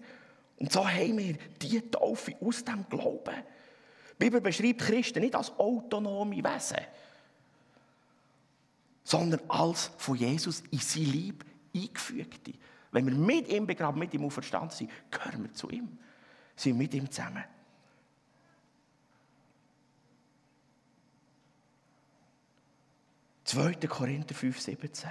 [0.60, 3.44] Und so haben wir diese Taufe aus dem Glauben.
[4.24, 6.78] Bibel beschreibt Christen nicht als autonome Wesen,
[9.04, 12.54] sondern als von Jesus in sein Lieb eingefügte.
[12.92, 15.98] Wenn wir mit ihm begraben, mit ihm auferstanden sind, gehören wir zu ihm.
[16.56, 17.44] Sind mit ihm zusammen.
[23.44, 23.74] 2.
[23.88, 25.10] Korinther 5, 17.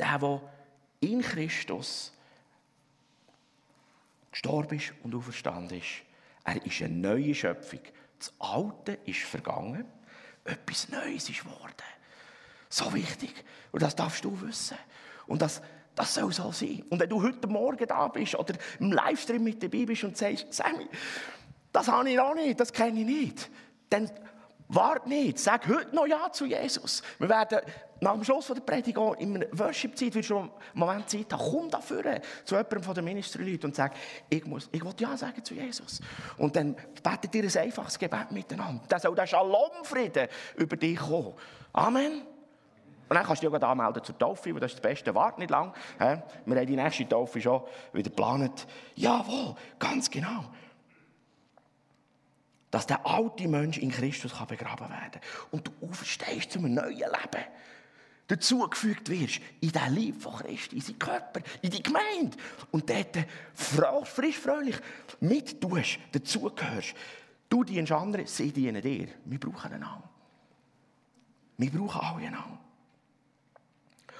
[0.00, 0.52] Der, der
[1.00, 2.12] in Christus
[4.32, 6.02] gestorben ist und auferstanden ist,
[6.44, 7.80] er ist eine neue Schöpfung.
[8.18, 9.86] Das Alte ist vergangen,
[10.44, 11.74] etwas Neues ist geworden.
[12.68, 13.32] So wichtig.
[13.72, 14.76] Und das darfst du wissen.
[15.26, 15.62] Und das,
[15.94, 16.84] das soll so sein.
[16.90, 20.52] Und wenn du heute Morgen da bist oder im Livestream mit dabei bist und sagst,
[20.52, 20.88] Sammy,
[21.72, 23.50] das habe ich noch nicht, das kenne ich nicht,
[23.90, 24.10] dann
[24.68, 27.02] warte nicht, sag heute noch Ja zu Jesus.
[27.18, 27.60] Wir werden
[28.04, 31.70] nach dem Schluss der Predigt auch in Worship-Zeit, wirst du einen Moment Zeit haben, komm
[31.70, 33.94] da vorne zu jemandem von den Ministry-Leuten und sag,
[34.28, 36.00] ich, muss, ich will Ja sagen zu Jesus.
[36.36, 38.82] Und dann betet ihr ein einfaches Gebet miteinander.
[38.88, 41.32] Dann soll der Shalom-Frieden über dich kommen.
[41.72, 42.22] Amen.
[43.08, 45.14] Und dann kannst du dich auch anmelden zur Taufe, weil das ist das Beste.
[45.14, 45.72] Wart nicht lang.
[45.98, 47.62] Wir haben die nächste Taufe schon
[47.92, 48.66] wieder geplant.
[48.96, 50.44] Jawohl, ganz genau.
[52.70, 55.22] Dass der alte Mensch in Christus begraben werden kann.
[55.52, 57.44] Und du auferstehst zu einem neuen Leben.
[58.26, 62.36] Dazugefügt wirst in den Lieb von Christi, in seinen Körper, in die Gemeinde.
[62.70, 63.18] Und dort
[63.54, 64.76] frisch, fröhlich
[65.20, 66.94] mittust, dazugehörst.
[67.50, 69.08] Du dienst anderen, sie dienen dir.
[69.26, 70.08] Wir brauchen einander.
[71.58, 72.63] Wir brauchen alle einander.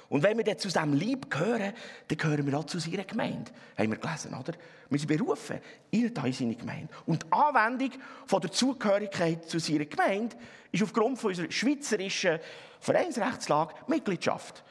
[0.09, 1.73] Und wenn wir dann zu diesem Lieb gehören,
[2.07, 3.51] dann gehören wir auch zu seiner Gemeinde.
[3.77, 4.53] Haben wir gelesen, oder?
[4.89, 6.93] Wir sind berufen in seine Gemeinde.
[7.05, 7.91] Und die Anwendung
[8.27, 10.35] von der Zugehörigkeit zu seiner Gemeinde
[10.71, 12.39] ist aufgrund von unserer schweizerischen
[12.79, 14.63] Vereinsrechtslage Mitgliedschaft.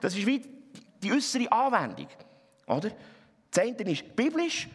[0.00, 0.42] Das ist wie
[1.02, 2.08] die äußere Anwendung.
[2.66, 2.90] Oder?
[3.50, 4.68] Das eine ist biblisch,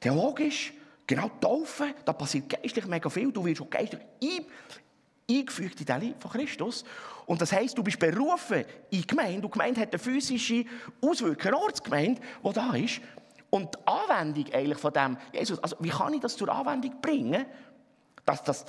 [0.00, 0.72] theologisch,
[1.06, 3.30] genau Taufe, da passiert geistlich mega viel.
[3.30, 4.00] Du wirst auch geistlich
[5.30, 6.84] eingefügt in den Liebe von Christus.
[7.26, 9.36] Und das heisst, du bist berufen in die Gemeinde.
[9.36, 10.64] Und die Gemeinde hat eine physische
[11.00, 13.00] Auswirkung, eine Ortsgemeinde, die da ist.
[13.50, 17.46] Und die Anwendung eigentlich von dem, Jesus, also wie kann ich das zur Anwendung bringen,
[18.24, 18.66] dass das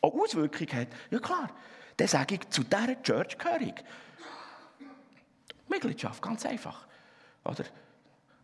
[0.00, 0.88] auch Auswirkungen hat?
[1.10, 1.50] Ja klar,
[1.96, 3.74] dann sage ich, zu dieser Church gehöre ich.
[5.68, 6.86] Mitgliedschaft, ganz einfach.
[7.44, 7.64] Oder?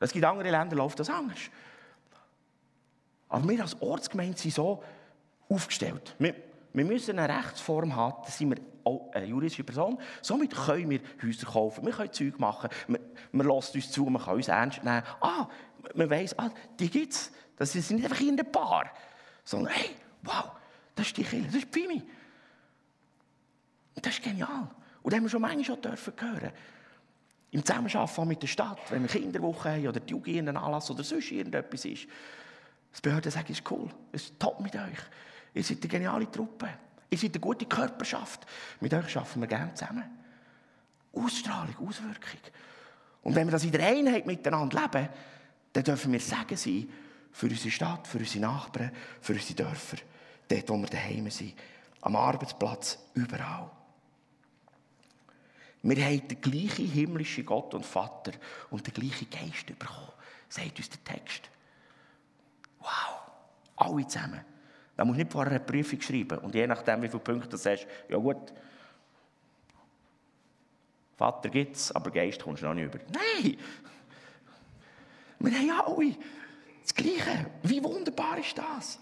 [0.01, 1.39] Es gibt andere Länder, läuft das anders.
[3.29, 4.83] Aber wir als Ortsgemeinde sind so
[5.49, 6.15] aufgestellt.
[6.19, 6.35] Wir,
[6.75, 9.99] wir müssen eine Rechtsform haben, da sind wir auch eine juristische Person.
[10.21, 14.35] Somit können wir Häuser kaufen, wir können Zeug machen, wir lassen uns zu, man kann
[14.35, 15.03] uns ernst nehmen.
[15.21, 15.49] Ah,
[15.95, 17.33] man weiss, ah, die gibt es.
[17.57, 18.91] Das sind nicht einfach in ein Paar,
[19.45, 19.91] sondern hey,
[20.23, 20.51] wow,
[20.97, 22.03] das ist die Kirche, das ist Pimi.
[23.95, 24.69] Das ist genial.
[25.03, 26.53] Und das haben wir schon manchmal schon dürfen hören.
[27.53, 31.31] Im Zusammenarbeiten mit der Stadt, wenn wir Kinderwoche haben oder die Jugend Anlass oder sonst
[31.31, 32.09] irgendetwas ist.
[32.91, 34.99] Das Behörden sagen, es ist cool, es ist top mit euch.
[35.55, 36.69] Ihr seid eine geniale Truppe.
[37.09, 38.45] Ihr seid eine gute Körperschaft.
[38.81, 40.05] Mit euch arbeiten wir gerne zusammen.
[41.13, 42.41] Ausstrahlung, Auswirkung.
[43.23, 45.09] Und wenn wir das in der Einheit miteinander leben,
[45.73, 46.89] dann dürfen wir Segen sein
[47.33, 49.99] für unsere Stadt, für unsere Nachbarn, für unsere Dörfer.
[50.49, 51.55] Dort, wo wir daheim sind.
[52.01, 53.71] Am Arbeitsplatz, überall.
[55.83, 58.33] Wir haben den gleichen himmlischen Gott und Vater
[58.71, 60.13] und den gleichen Geist bekommen,
[60.49, 61.43] sagt uns der Text.
[62.81, 63.21] Wow,
[63.77, 64.41] alle zusammen.
[64.97, 66.39] Da musst du nicht vorher eine Prüfung schreiben.
[66.39, 68.53] Und je nachdem, wie viele Punkte du hast, ja gut,
[71.17, 72.99] Vater gibt es, aber Geist kommst du noch nicht über.
[73.13, 73.57] Nein!
[75.39, 76.17] Wir haben ja alle
[76.83, 77.47] das Gleiche.
[77.63, 78.99] Wie wunderbar ist das?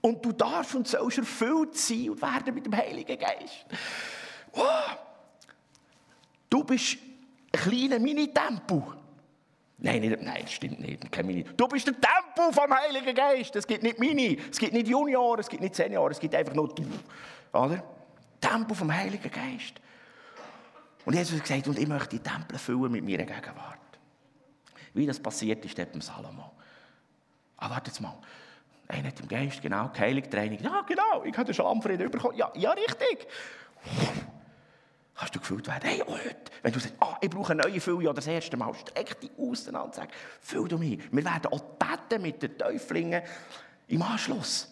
[0.00, 3.66] Und du darfst und sollst erfüllt sein und werden mit dem Heiligen Geist.
[4.52, 4.98] Wow.
[6.48, 6.96] Du bist
[7.52, 8.82] ein kleiner Mini-Tempel.
[9.78, 11.12] Nein, nicht, nein, stimmt nicht.
[11.12, 11.44] Kein Mini.
[11.56, 13.54] Du bist der Tempel vom Heiligen Geist.
[13.56, 16.54] Es gibt nicht Mini, es gibt nicht Junior, es gibt nicht Senior, es gibt einfach
[16.54, 16.84] nur du.
[17.52, 17.82] Oder?
[18.40, 19.74] Tempel vom Heiligen Geist.
[21.04, 23.78] Und Jesus hat gesagt, und ich möchte die Tempel füllen mit meiner Gegenwart.
[24.94, 26.52] Wie das passiert ist dort beim Salomo.
[27.58, 28.16] Aber warte jetzt mal.
[28.88, 30.60] Einer hat im Geist, genau, geheiligt, Training.
[30.62, 32.36] Ja, genau, ich habe den Schamfrieden bekommen.
[32.36, 33.26] Ja, ja, richtig
[35.16, 35.88] kannst du gefüllt werden.
[35.88, 39.20] Hey, heute, wenn du sagst, ah, ich brauche eine neue Fülle, das erste Mal, streck
[39.20, 40.08] dich aus und sag,
[40.40, 41.00] füll du mich.
[41.10, 43.22] Wir werden auch beten mit den Täuflingen
[43.88, 44.68] im Anschluss.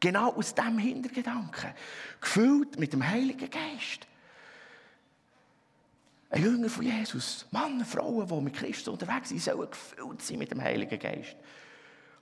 [0.00, 1.74] Genau aus diesem Hintergedanken.
[2.20, 4.06] Gefüllt mit dem Heiligen Geist.
[6.28, 10.50] Ein Jünger von Jesus, Männer, Frauen, die mit Christus unterwegs sind, sollen gefüllt sein mit
[10.50, 11.36] dem Heiligen Geist.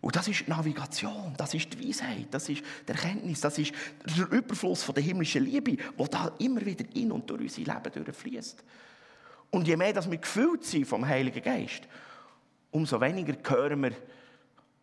[0.04, 3.72] Und das ist Navigation, das ist die Weisheit, das ist die Erkenntnis, das ist
[4.04, 8.04] der Überfluss von der himmlischen Liebe, der da immer wieder in und durch unser Leben
[8.04, 8.62] durchfließt.
[9.50, 11.88] Und je mehr dass wir gefüllt sind vom Heiligen Geist,
[12.70, 13.92] umso weniger hören wir,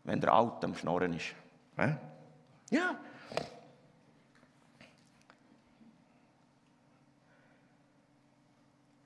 [0.06, 1.36] wenn der Alte am Schnorren ist.
[2.72, 3.00] Ja.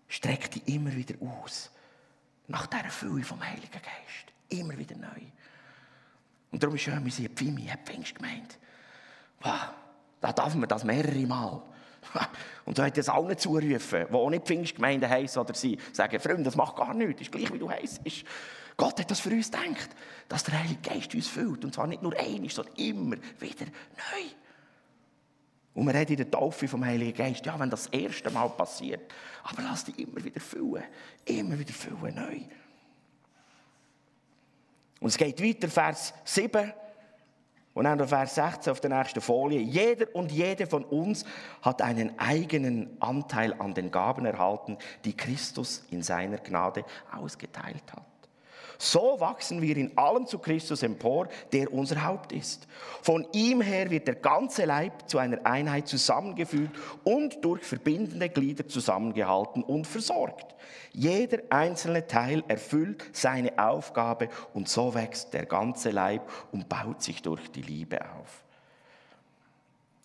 [0.08, 1.72] Streck dich immer wieder aus
[2.48, 4.32] nach dieser Fülle vom Heiligen Geist.
[4.48, 5.22] Immer wieder neu.
[6.52, 8.56] Und darum ist schön, wir sind Pfimi, eine Pfingstgemeinde.
[9.42, 9.70] Wow,
[10.22, 11.62] da darf man das mehrere Mal.
[12.66, 16.44] Und so hat es allen zurufen, die auch nicht Pfingstgemeinden heissen oder sie sagen, Freunde,
[16.44, 18.02] das macht gar nichts, ist gleich wie du heisst.
[18.78, 19.90] Gott hat das für uns gedacht,
[20.28, 21.64] dass der Heilige Geist uns füllt.
[21.64, 24.26] Und zwar nicht nur einmal, sondern immer wieder neu.
[25.74, 28.50] Und wir reden in der Taufe vom Heiligen Geist, ja, wenn das, das erste Mal
[28.50, 30.84] passiert, aber lass dich immer wieder füllen,
[31.26, 32.40] immer wieder füllen, neu.
[35.06, 36.74] Und es geht weiter, Vers 7.
[37.76, 39.60] Und dann Vers 16 auf der nächsten Folie.
[39.60, 41.26] Jeder und jede von uns
[41.62, 48.15] hat einen eigenen Anteil an den Gaben erhalten, die Christus in seiner Gnade ausgeteilt hat.
[48.78, 52.68] So wachsen wir in allem zu Christus empor, der unser Haupt ist.
[53.02, 58.68] Von ihm her wird der ganze Leib zu einer Einheit zusammengefügt und durch verbindende Glieder
[58.68, 60.56] zusammengehalten und versorgt.
[60.92, 67.22] Jeder einzelne Teil erfüllt seine Aufgabe und so wächst der ganze Leib und baut sich
[67.22, 68.44] durch die Liebe auf.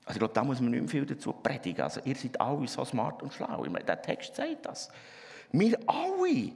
[0.04, 1.82] Also ich glaube, da muss man nicht mehr viel dazu predigen.
[1.82, 3.64] Also ihr seid alle so smart und schlau.
[3.64, 4.90] Ich meine, der Text sagt das.
[5.52, 6.50] Wir alle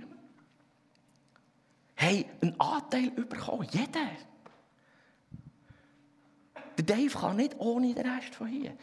[1.96, 3.66] haben einen Anteil bekommen.
[3.70, 4.10] Jeder.
[6.76, 8.76] Der Dave kann nicht ohne den Rest von hier.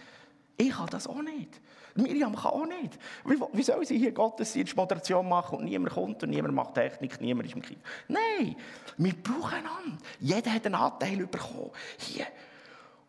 [0.58, 1.60] Ich kann das auch nicht.
[1.96, 2.98] Miriam kann auch nicht.
[3.26, 7.48] Wie, wie soll sie hier Gottesdienstmoderation machen und niemand kommt und niemand macht Technik, niemand
[7.48, 7.82] ist im Kind?
[8.08, 8.56] Nein,
[8.98, 9.98] wir brauchen einander.
[10.20, 11.72] Jeder hat einen Anteil bekommen.
[11.98, 12.28] Hier.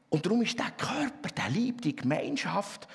[0.08, 2.88] Und darum ist der Körper, der Lieb, die Gemeinschaft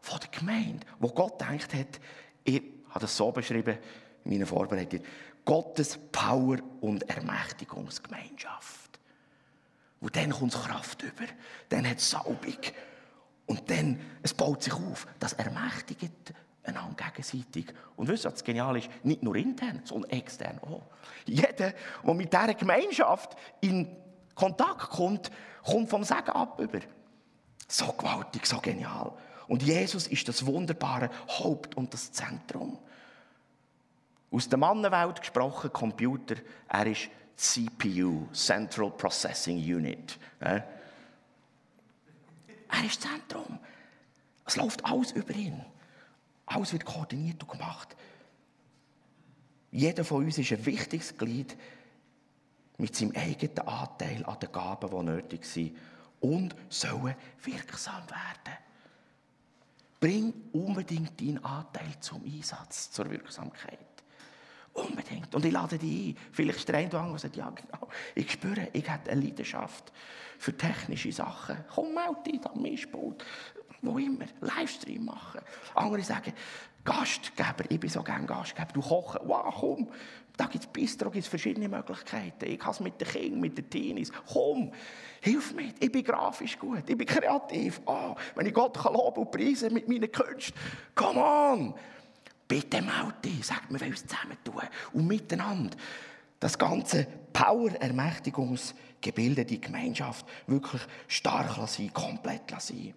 [0.00, 2.00] von der Gemeinde, wo Gott denkt hat,
[2.44, 3.78] ich habe das so beschrieben
[4.24, 5.00] in meiner Vorbereitung,
[5.48, 9.00] Gottes Power und Ermächtigungsgemeinschaft.
[9.98, 11.24] Und dann kommt Kraft über,
[11.70, 12.58] dann hat es Salbung.
[13.46, 16.34] Und dann, es baut sich auf, das ermächtigt
[16.64, 17.72] einander gegenseitig.
[17.96, 18.90] Und wisst ihr, was genial ist?
[19.04, 20.82] Nicht nur intern, sondern extern auch.
[21.24, 21.72] Jeder,
[22.04, 23.88] der mit dieser Gemeinschaft in
[24.34, 25.30] Kontakt kommt,
[25.64, 26.80] kommt vom Segen ab über.
[27.66, 29.14] So gewaltig, so genial.
[29.46, 32.78] Und Jesus ist das wunderbare Haupt und das Zentrum.
[34.30, 36.36] Aus der Mannenwelt gesprochen, Computer,
[36.68, 40.18] er ist CPU, Central Processing Unit.
[40.40, 40.64] Er
[42.84, 43.58] ist Zentrum.
[44.44, 45.64] Es läuft alles über ihn.
[46.46, 47.96] Alles wird koordiniert und gemacht.
[49.70, 51.56] Jeder von uns ist ein wichtiges Glied
[52.78, 55.76] mit seinem eigenen Anteil an den Gaben, die nötig sind
[56.20, 58.56] und sollen wirksam werden.
[60.00, 63.87] Bring unbedingt deinen Anteil zum Einsatz, zur Wirksamkeit.
[64.78, 65.34] Unbedingt.
[65.34, 66.16] Und ich lade dich ein.
[66.32, 69.92] Vielleicht ist der eine oder sagt, ja genau, ich spüre, ich habe eine Leidenschaft
[70.38, 71.56] für technische Sachen.
[71.74, 73.24] Komm, melde dich am Mischpult.
[73.80, 74.26] Wo immer.
[74.40, 75.40] Livestream machen.
[75.74, 76.32] Andere sagen,
[76.84, 78.72] Gastgeber, ich bin so gerne Gastgeber.
[78.72, 79.88] Du kochen, wow, komm.
[80.36, 82.44] Da gibt es Bistro, gibt es verschiedene Möglichkeiten.
[82.46, 84.12] Ich kann es mit den Kindern, mit den Teenies.
[84.32, 84.72] Komm,
[85.20, 85.74] hilf mir.
[85.80, 87.80] Ich bin grafisch gut, ich bin kreativ.
[87.86, 90.54] Oh, wenn ich Gott loben und preisen mit meinen Künsten.
[90.94, 91.74] Come on.
[92.48, 94.62] Bitte melde dich, sagt, wir wollen uns zusammen tun
[94.94, 95.76] und miteinander
[96.40, 102.94] das ganze Power-Ermächtigungsgebilde, die Gemeinschaft wirklich stark sein, komplett sein.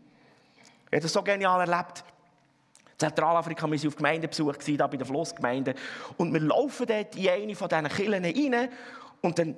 [0.91, 2.03] Ich habe das so genial erlebt.
[2.93, 5.73] In Zentralafrika waren wir auf Gemeindebesuch, da bei der Flussgemeinde.
[6.17, 8.69] Und wir laufen dort in eine von diesen Kirchen rein.
[9.21, 9.55] Und dann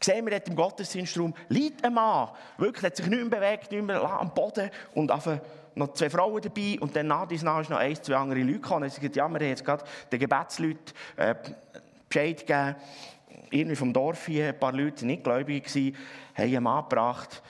[0.00, 2.30] sehen wir dort im Gottesdienstraum, liegt ein Mann.
[2.58, 4.70] Wirklich, hat sich nicht mehr bewegt, nicht mehr am Boden.
[4.94, 5.28] Und auf
[5.80, 8.84] noch zwei Frauen dabei und dann nach dies nach noch ein, zwei andere Leute gekommen.
[8.84, 11.34] Und sie gesagt, ja, wir haben jetzt gerade den Gebetsleuten äh,
[12.08, 12.76] Bescheid gegeben.
[13.50, 15.96] Irgendwie vom Dorf hier, ein paar Leute, die nicht gläubig waren,
[16.36, 17.42] haben einen Mann gebracht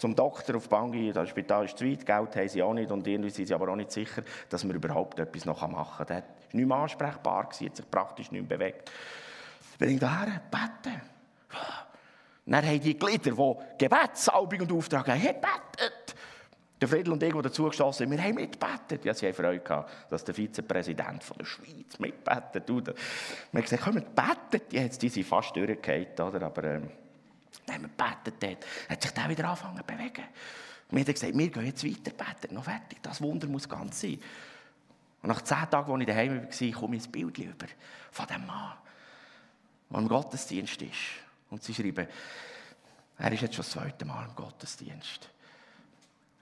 [0.00, 3.06] zum Doktor auf Bangi, das Spital ist zu weit, Geld haben sie auch nicht und
[3.06, 6.06] irgendwie sind sie aber auch nicht sicher, dass man überhaupt etwas noch machen kann.
[6.06, 8.90] Der war nicht mehr ansprechbar, hat sich praktisch nicht mehr bewegt.
[9.78, 11.02] Bin ich daher, beten.
[12.46, 15.99] Dann haben die Glieder, die Gebetsalbung und Auftrag haben, hey, betet.
[16.80, 19.04] Der Friedel und ich, die dazugestossen sind, wir haben mitbetet.
[19.04, 22.68] Ja, sie haben Freude gehabt, dass der Vizepräsident von der Schweiz mitbetet.
[22.68, 24.66] Wir haben gesagt, komm, wir beten.
[24.72, 26.46] Ja, jetzt, die sind fast durchgefallen, oder?
[26.46, 26.90] Aber ähm,
[27.70, 28.66] haben wir gebetet dort.
[28.88, 30.24] hat sich der wieder angefangen zu bewegen.
[30.90, 32.98] Wir haben gesagt, wir gehen jetzt weiter beten, noch fertig.
[33.02, 34.18] Das Wunder muss ganz sein.
[35.22, 37.66] Und nach zehn Tagen, als ich daheim war, komme ich ein Bild über
[38.10, 38.72] von dem Mann,
[39.90, 40.98] der im Gottesdienst ist.
[41.50, 42.08] Und sie schreiben,
[43.18, 45.28] er ist jetzt schon das zweite Mal im Gottesdienst.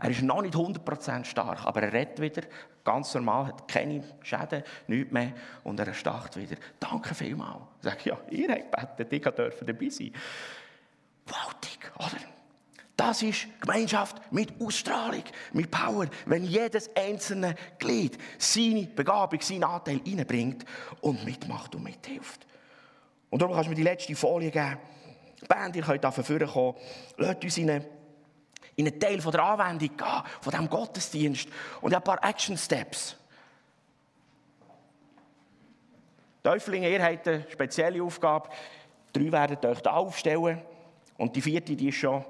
[0.00, 2.42] Er ist noch nicht 100% stark, aber er redet wieder,
[2.84, 5.32] ganz normal, hat keine Schäden, nichts mehr
[5.64, 6.60] und er startet wieder.
[6.78, 7.62] Danke vielmals.
[7.78, 10.12] Ich sage, ja, ihr habt gebetet, ich durfte dabei sein.
[11.26, 12.38] Gewaltig, oder?
[12.96, 15.22] Das ist Gemeinschaft mit Ausstrahlung,
[15.52, 16.06] mit Power.
[16.26, 20.64] Wenn jedes einzelne Glied seine Begabung, seinen Anteil reinbringt
[21.00, 22.44] und mitmacht und mithilft.
[23.30, 24.78] Und darum kannst du mir die letzte Folie geben.
[25.46, 26.74] Band, ihr könnt da vorkommen.
[27.18, 27.58] Lasst uns
[28.78, 31.48] in einen Teil von der Anwendung gehen, von diesem Gottesdienst.
[31.80, 33.16] Und ein paar Action Steps.
[36.44, 38.48] Täuflinge, ihr habt eine spezielle Aufgabe.
[39.12, 40.62] Drei werden euch da aufstellen.
[41.16, 42.24] Und die vierte, die ist schon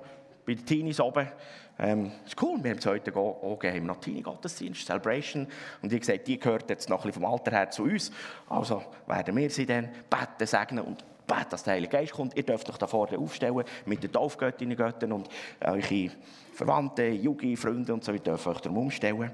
[0.46, 1.30] bei den Teenies oben.
[1.78, 5.46] Ähm, ist cool, wir haben es heute auch gegeben, noch Teenie-Gottesdienst, Celebration.
[5.82, 8.10] Und wie gesagt, die gehört jetzt noch ein bisschen vom Alter her zu uns.
[8.48, 12.36] Also werden wir sie dann beten, segnen und beten, dass der Heilige Geist kommt.
[12.36, 15.28] Ihr dürft euch da vorne aufstellen mit den Taufgöttinnen Göttern und
[15.60, 16.10] eure
[16.52, 19.30] Verwandten, Jugi, Freunde und so weiter dürfen euch darum umstellen.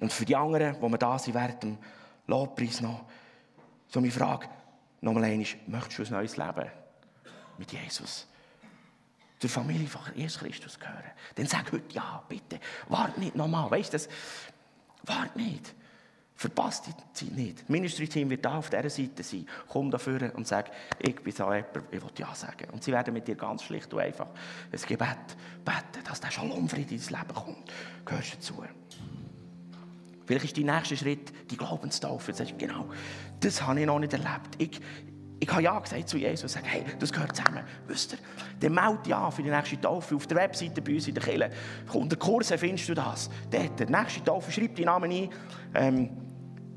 [0.00, 1.78] Und für die anderen, die wir da sind während dem
[2.26, 3.04] Lobpreis noch,
[3.88, 4.48] so meine Frage,
[5.00, 6.70] nochmal einmal, möchtest du ein neues Leben
[7.56, 8.26] mit Jesus?
[9.42, 11.02] zur Familie von Jesus Christus gehören,
[11.34, 12.60] dann sag heute ja, bitte.
[12.88, 13.68] Wart nicht nochmal.
[13.72, 13.98] Weißt du,
[15.02, 15.74] wart nicht.
[16.42, 17.60] Verpasst die Zeit nicht.
[17.60, 19.46] Das Ministry-Team wird da auf dieser Seite sein.
[19.68, 22.68] Komm dafür und sag, ich bin so jemand, ich will Ja sagen.
[22.72, 26.96] Und sie werden mit dir ganz schlicht und einfach ein Gebet beten, dass der Shalom-Friede
[26.96, 27.72] in dein Leben kommt.
[28.04, 28.64] Gehörst du dazu?
[30.26, 32.32] Vielleicht ist dein nächster Schritt die Glaubenstaufe.
[32.32, 32.86] Du sagst, genau,
[33.38, 34.56] das habe ich noch nicht erlebt.
[34.58, 34.80] Ich,
[35.38, 37.62] ich habe ja gesagt zu Jesus und sage, hey, das gehört zusammen.
[37.86, 38.18] Wisst ihr,
[38.58, 40.16] dann melde ja für die nächste Taufe.
[40.16, 41.50] Auf der Webseite bei uns in der Kirche.
[41.92, 43.30] Unter Kurse findest du das.
[43.48, 45.30] Dort, der nächste Taufe, schreib deinen Namen ein.
[45.72, 46.31] Ähm,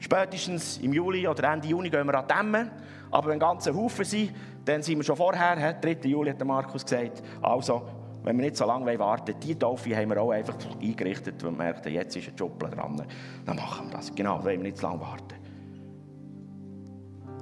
[0.05, 2.71] spätestens im Juli oder Ende Juni gehen wir an Dämmen.
[3.11, 4.33] Aber wenn ganze Haufen sind,
[4.63, 5.73] dann sind wir schon vorher.
[5.73, 5.97] 3.
[6.03, 7.23] Juli hat der Markus gesagt.
[7.41, 7.81] Also,
[8.23, 11.51] wenn wir nicht so lange warten wollen, die Taufe haben wir auch einfach eingerichtet, weil
[11.51, 13.03] wir merken, jetzt ist ein Job dran.
[13.45, 14.13] Dann machen wir das.
[14.13, 15.35] Genau, wenn wir nicht so lange warten.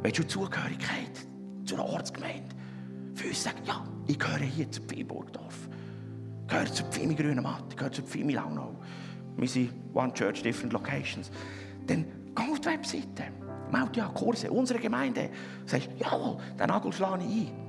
[0.01, 1.27] Willst du Zugehörigkeit
[1.65, 2.55] zu einer Ortsgemeinde?
[3.15, 5.69] Für uns sagen, ja, ich gehöre hier zu Pfeilburgdorf.
[6.41, 8.75] Ich gehöre zu Pfimi Grünematt, ich gehöre zu Pfimi Launau.
[9.37, 11.31] Wir sind One Church, different locations.
[11.87, 12.05] Dann
[12.35, 13.23] geh auf die Webseite,
[13.71, 15.29] melde ja Kurse, unsere Gemeinde.
[15.65, 17.63] Sagst, jawohl, den Nagel schlage ich ein.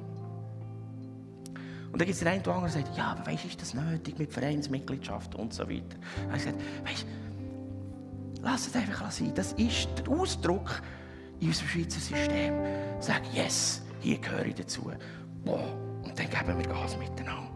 [1.93, 3.73] Und dann gibt es den einen oder anderen, der sagt, ja, aber weißt, ist das
[3.73, 5.97] nötig mit Vereinsmitgliedschaft und so weiter.
[6.29, 7.07] Und ich sage, weißt,
[8.43, 9.33] lass es einfach sein.
[9.35, 10.83] Das ist der Ausdruck
[11.39, 12.55] in unserem Schweizer System
[12.99, 14.91] sagen, yes, hier gehöre ich dazu.
[15.45, 17.51] Boah, und dann geben wir Gas miteinander.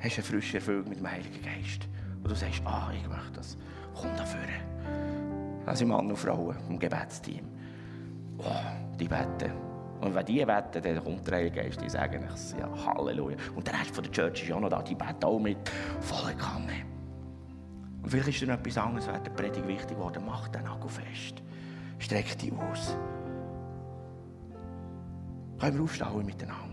[0.00, 1.86] Hast du eine frische Erfüllung mit dem Heiligen Geist?
[2.30, 3.56] Du sagst, ah, ich möchte das.
[3.92, 4.46] Komm dafür.
[5.66, 7.44] Das sind Mann und Frauen vom Gebetsteam.
[8.36, 9.50] Boah, die beten.
[10.00, 12.24] Und wenn die beten, dann kommt der Heilige Geist, die sagen,
[12.56, 13.36] ja, Halleluja.
[13.56, 15.58] Und der Rest von der Church ist auch noch da, die beten auch mit
[15.98, 16.84] voller Kanne.
[18.00, 20.22] Und vielleicht ist dir etwas anderes während der Predigt wichtig geworden.
[20.24, 21.42] Mach den Nagel fest.
[21.98, 22.96] Streck dich aus.
[25.58, 26.69] Können wir aufstehen miteinander?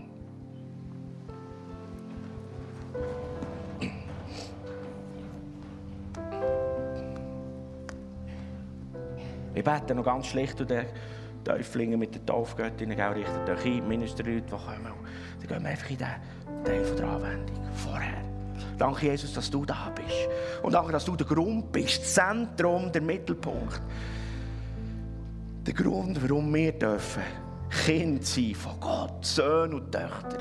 [9.58, 10.86] Wir beten noch ganz schlecht und der
[11.42, 14.84] Täuflinge mit den Taufgöttinnen richtet euch ein, Ministerleute, die kommen.
[14.84, 17.56] Dann gehen wir einfach in diesen Teil der Anwendung.
[17.74, 18.22] Vorher.
[18.78, 20.28] Danke, Jesus, dass du da bist.
[20.62, 23.82] Und danke, dass du der Grund bist, das Zentrum, der Mittelpunkt.
[25.66, 27.24] Der Grund, warum wir dürfen
[27.84, 30.38] Kind sein von Gott, Söhne und Töchter.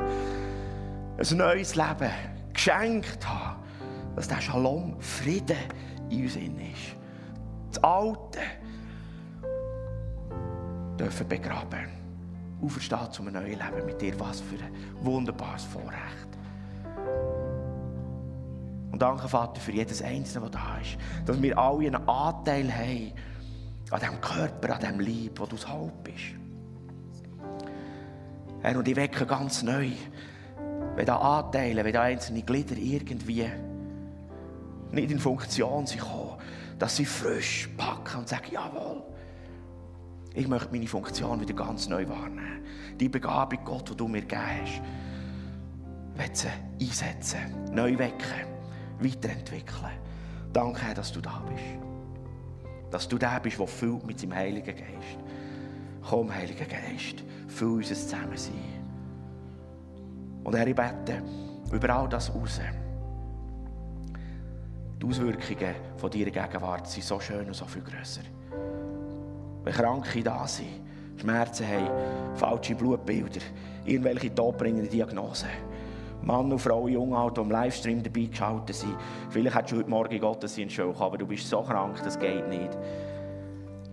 [1.17, 2.11] Ein neues Leben
[2.53, 3.63] geschenkt haben,
[4.15, 5.57] dass der Shalom, Frieden
[6.11, 6.97] in uns ist.
[7.71, 8.39] Das Alte
[10.97, 11.87] dürfen begraben.
[12.61, 14.19] Auferstehen zu einem neuen Leben mit dir.
[14.19, 14.71] Was für ein
[15.01, 16.27] wunderbares Vorrecht.
[18.91, 20.97] Und danke, Vater, für jedes Einzelne, das da ist.
[21.25, 23.13] Dass wir alle einen Anteil haben
[23.91, 26.35] an diesem Körper, an diesem Leib, wo du das Haupt bist.
[28.61, 29.91] Herr, und ich wecke ganz neu,
[30.95, 33.45] wenn da Anteile, wenn da einzelne Glieder irgendwie
[34.91, 36.01] nicht in Funktion sind
[36.79, 39.03] dass sie frisch packen und sagen, jawohl,
[40.37, 42.63] ich möchte meine Funktion wieder ganz neu wahrnehmen.
[42.99, 44.81] Die Begabung, Gott, die du mir gegeben hast,
[46.15, 47.39] will einsetzen,
[47.73, 48.45] neu wecken
[48.99, 49.93] weiterentwickeln.
[50.53, 51.63] Danke, Herr, dass du da bist.
[52.91, 55.17] Dass du der bist, der füllt mit seinem Heiligen Geist.
[56.07, 58.53] Komm, Heiliger Geist, füll unser Zusammensein.
[60.43, 61.23] Und Herr, ich bete
[61.71, 62.61] über all das raus.
[65.01, 68.21] Die Auswirkungen von deiner Gegenwart sind so schön und so viel grösser.
[69.67, 70.79] Wenn Kranke da sind,
[71.17, 71.89] Schmerzen haben,
[72.35, 73.41] falsche Blutbilder,
[73.83, 75.49] irgendwelche todbringenden Diagnosen.
[76.21, 78.95] Mann und Frau, jung, alt, die im Livestream dabei geschaltet sind.
[79.29, 82.77] Vielleicht hättest du heute Morgen Gottesdienst schon, aber du bist so krank, das geht nicht.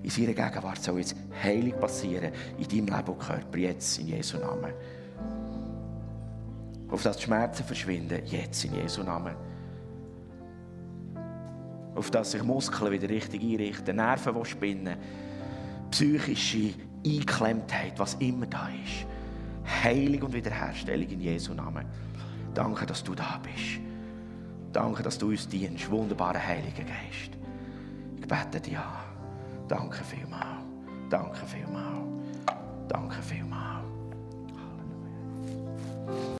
[0.04, 4.38] In seiner Gegenwart soll jetzt Heilung passieren in deinem Leben und Körper, jetzt in Jesu
[4.38, 4.72] Namen.
[6.88, 9.34] Auf das die Schmerzen verschwinden, jetzt in Jesu Namen.
[11.96, 14.96] Auf das sich Muskeln wieder richtig einrichten, Nerven, die spinnen,
[15.94, 16.74] psychische
[17.06, 19.06] Einklemmtheit, was immer da ist.
[19.84, 21.86] Heilung und Wiederherstellung in Jesu Namen.
[22.52, 23.80] Danke, dass du da bist.
[24.72, 27.38] Danke, dass du uns dienst, wunderbarer Heiliger Geist.
[28.16, 29.04] Ich bete dir an.
[29.68, 30.64] Danke vielmals.
[31.08, 32.08] Danke vielmals.
[32.88, 33.84] Danke vielmals.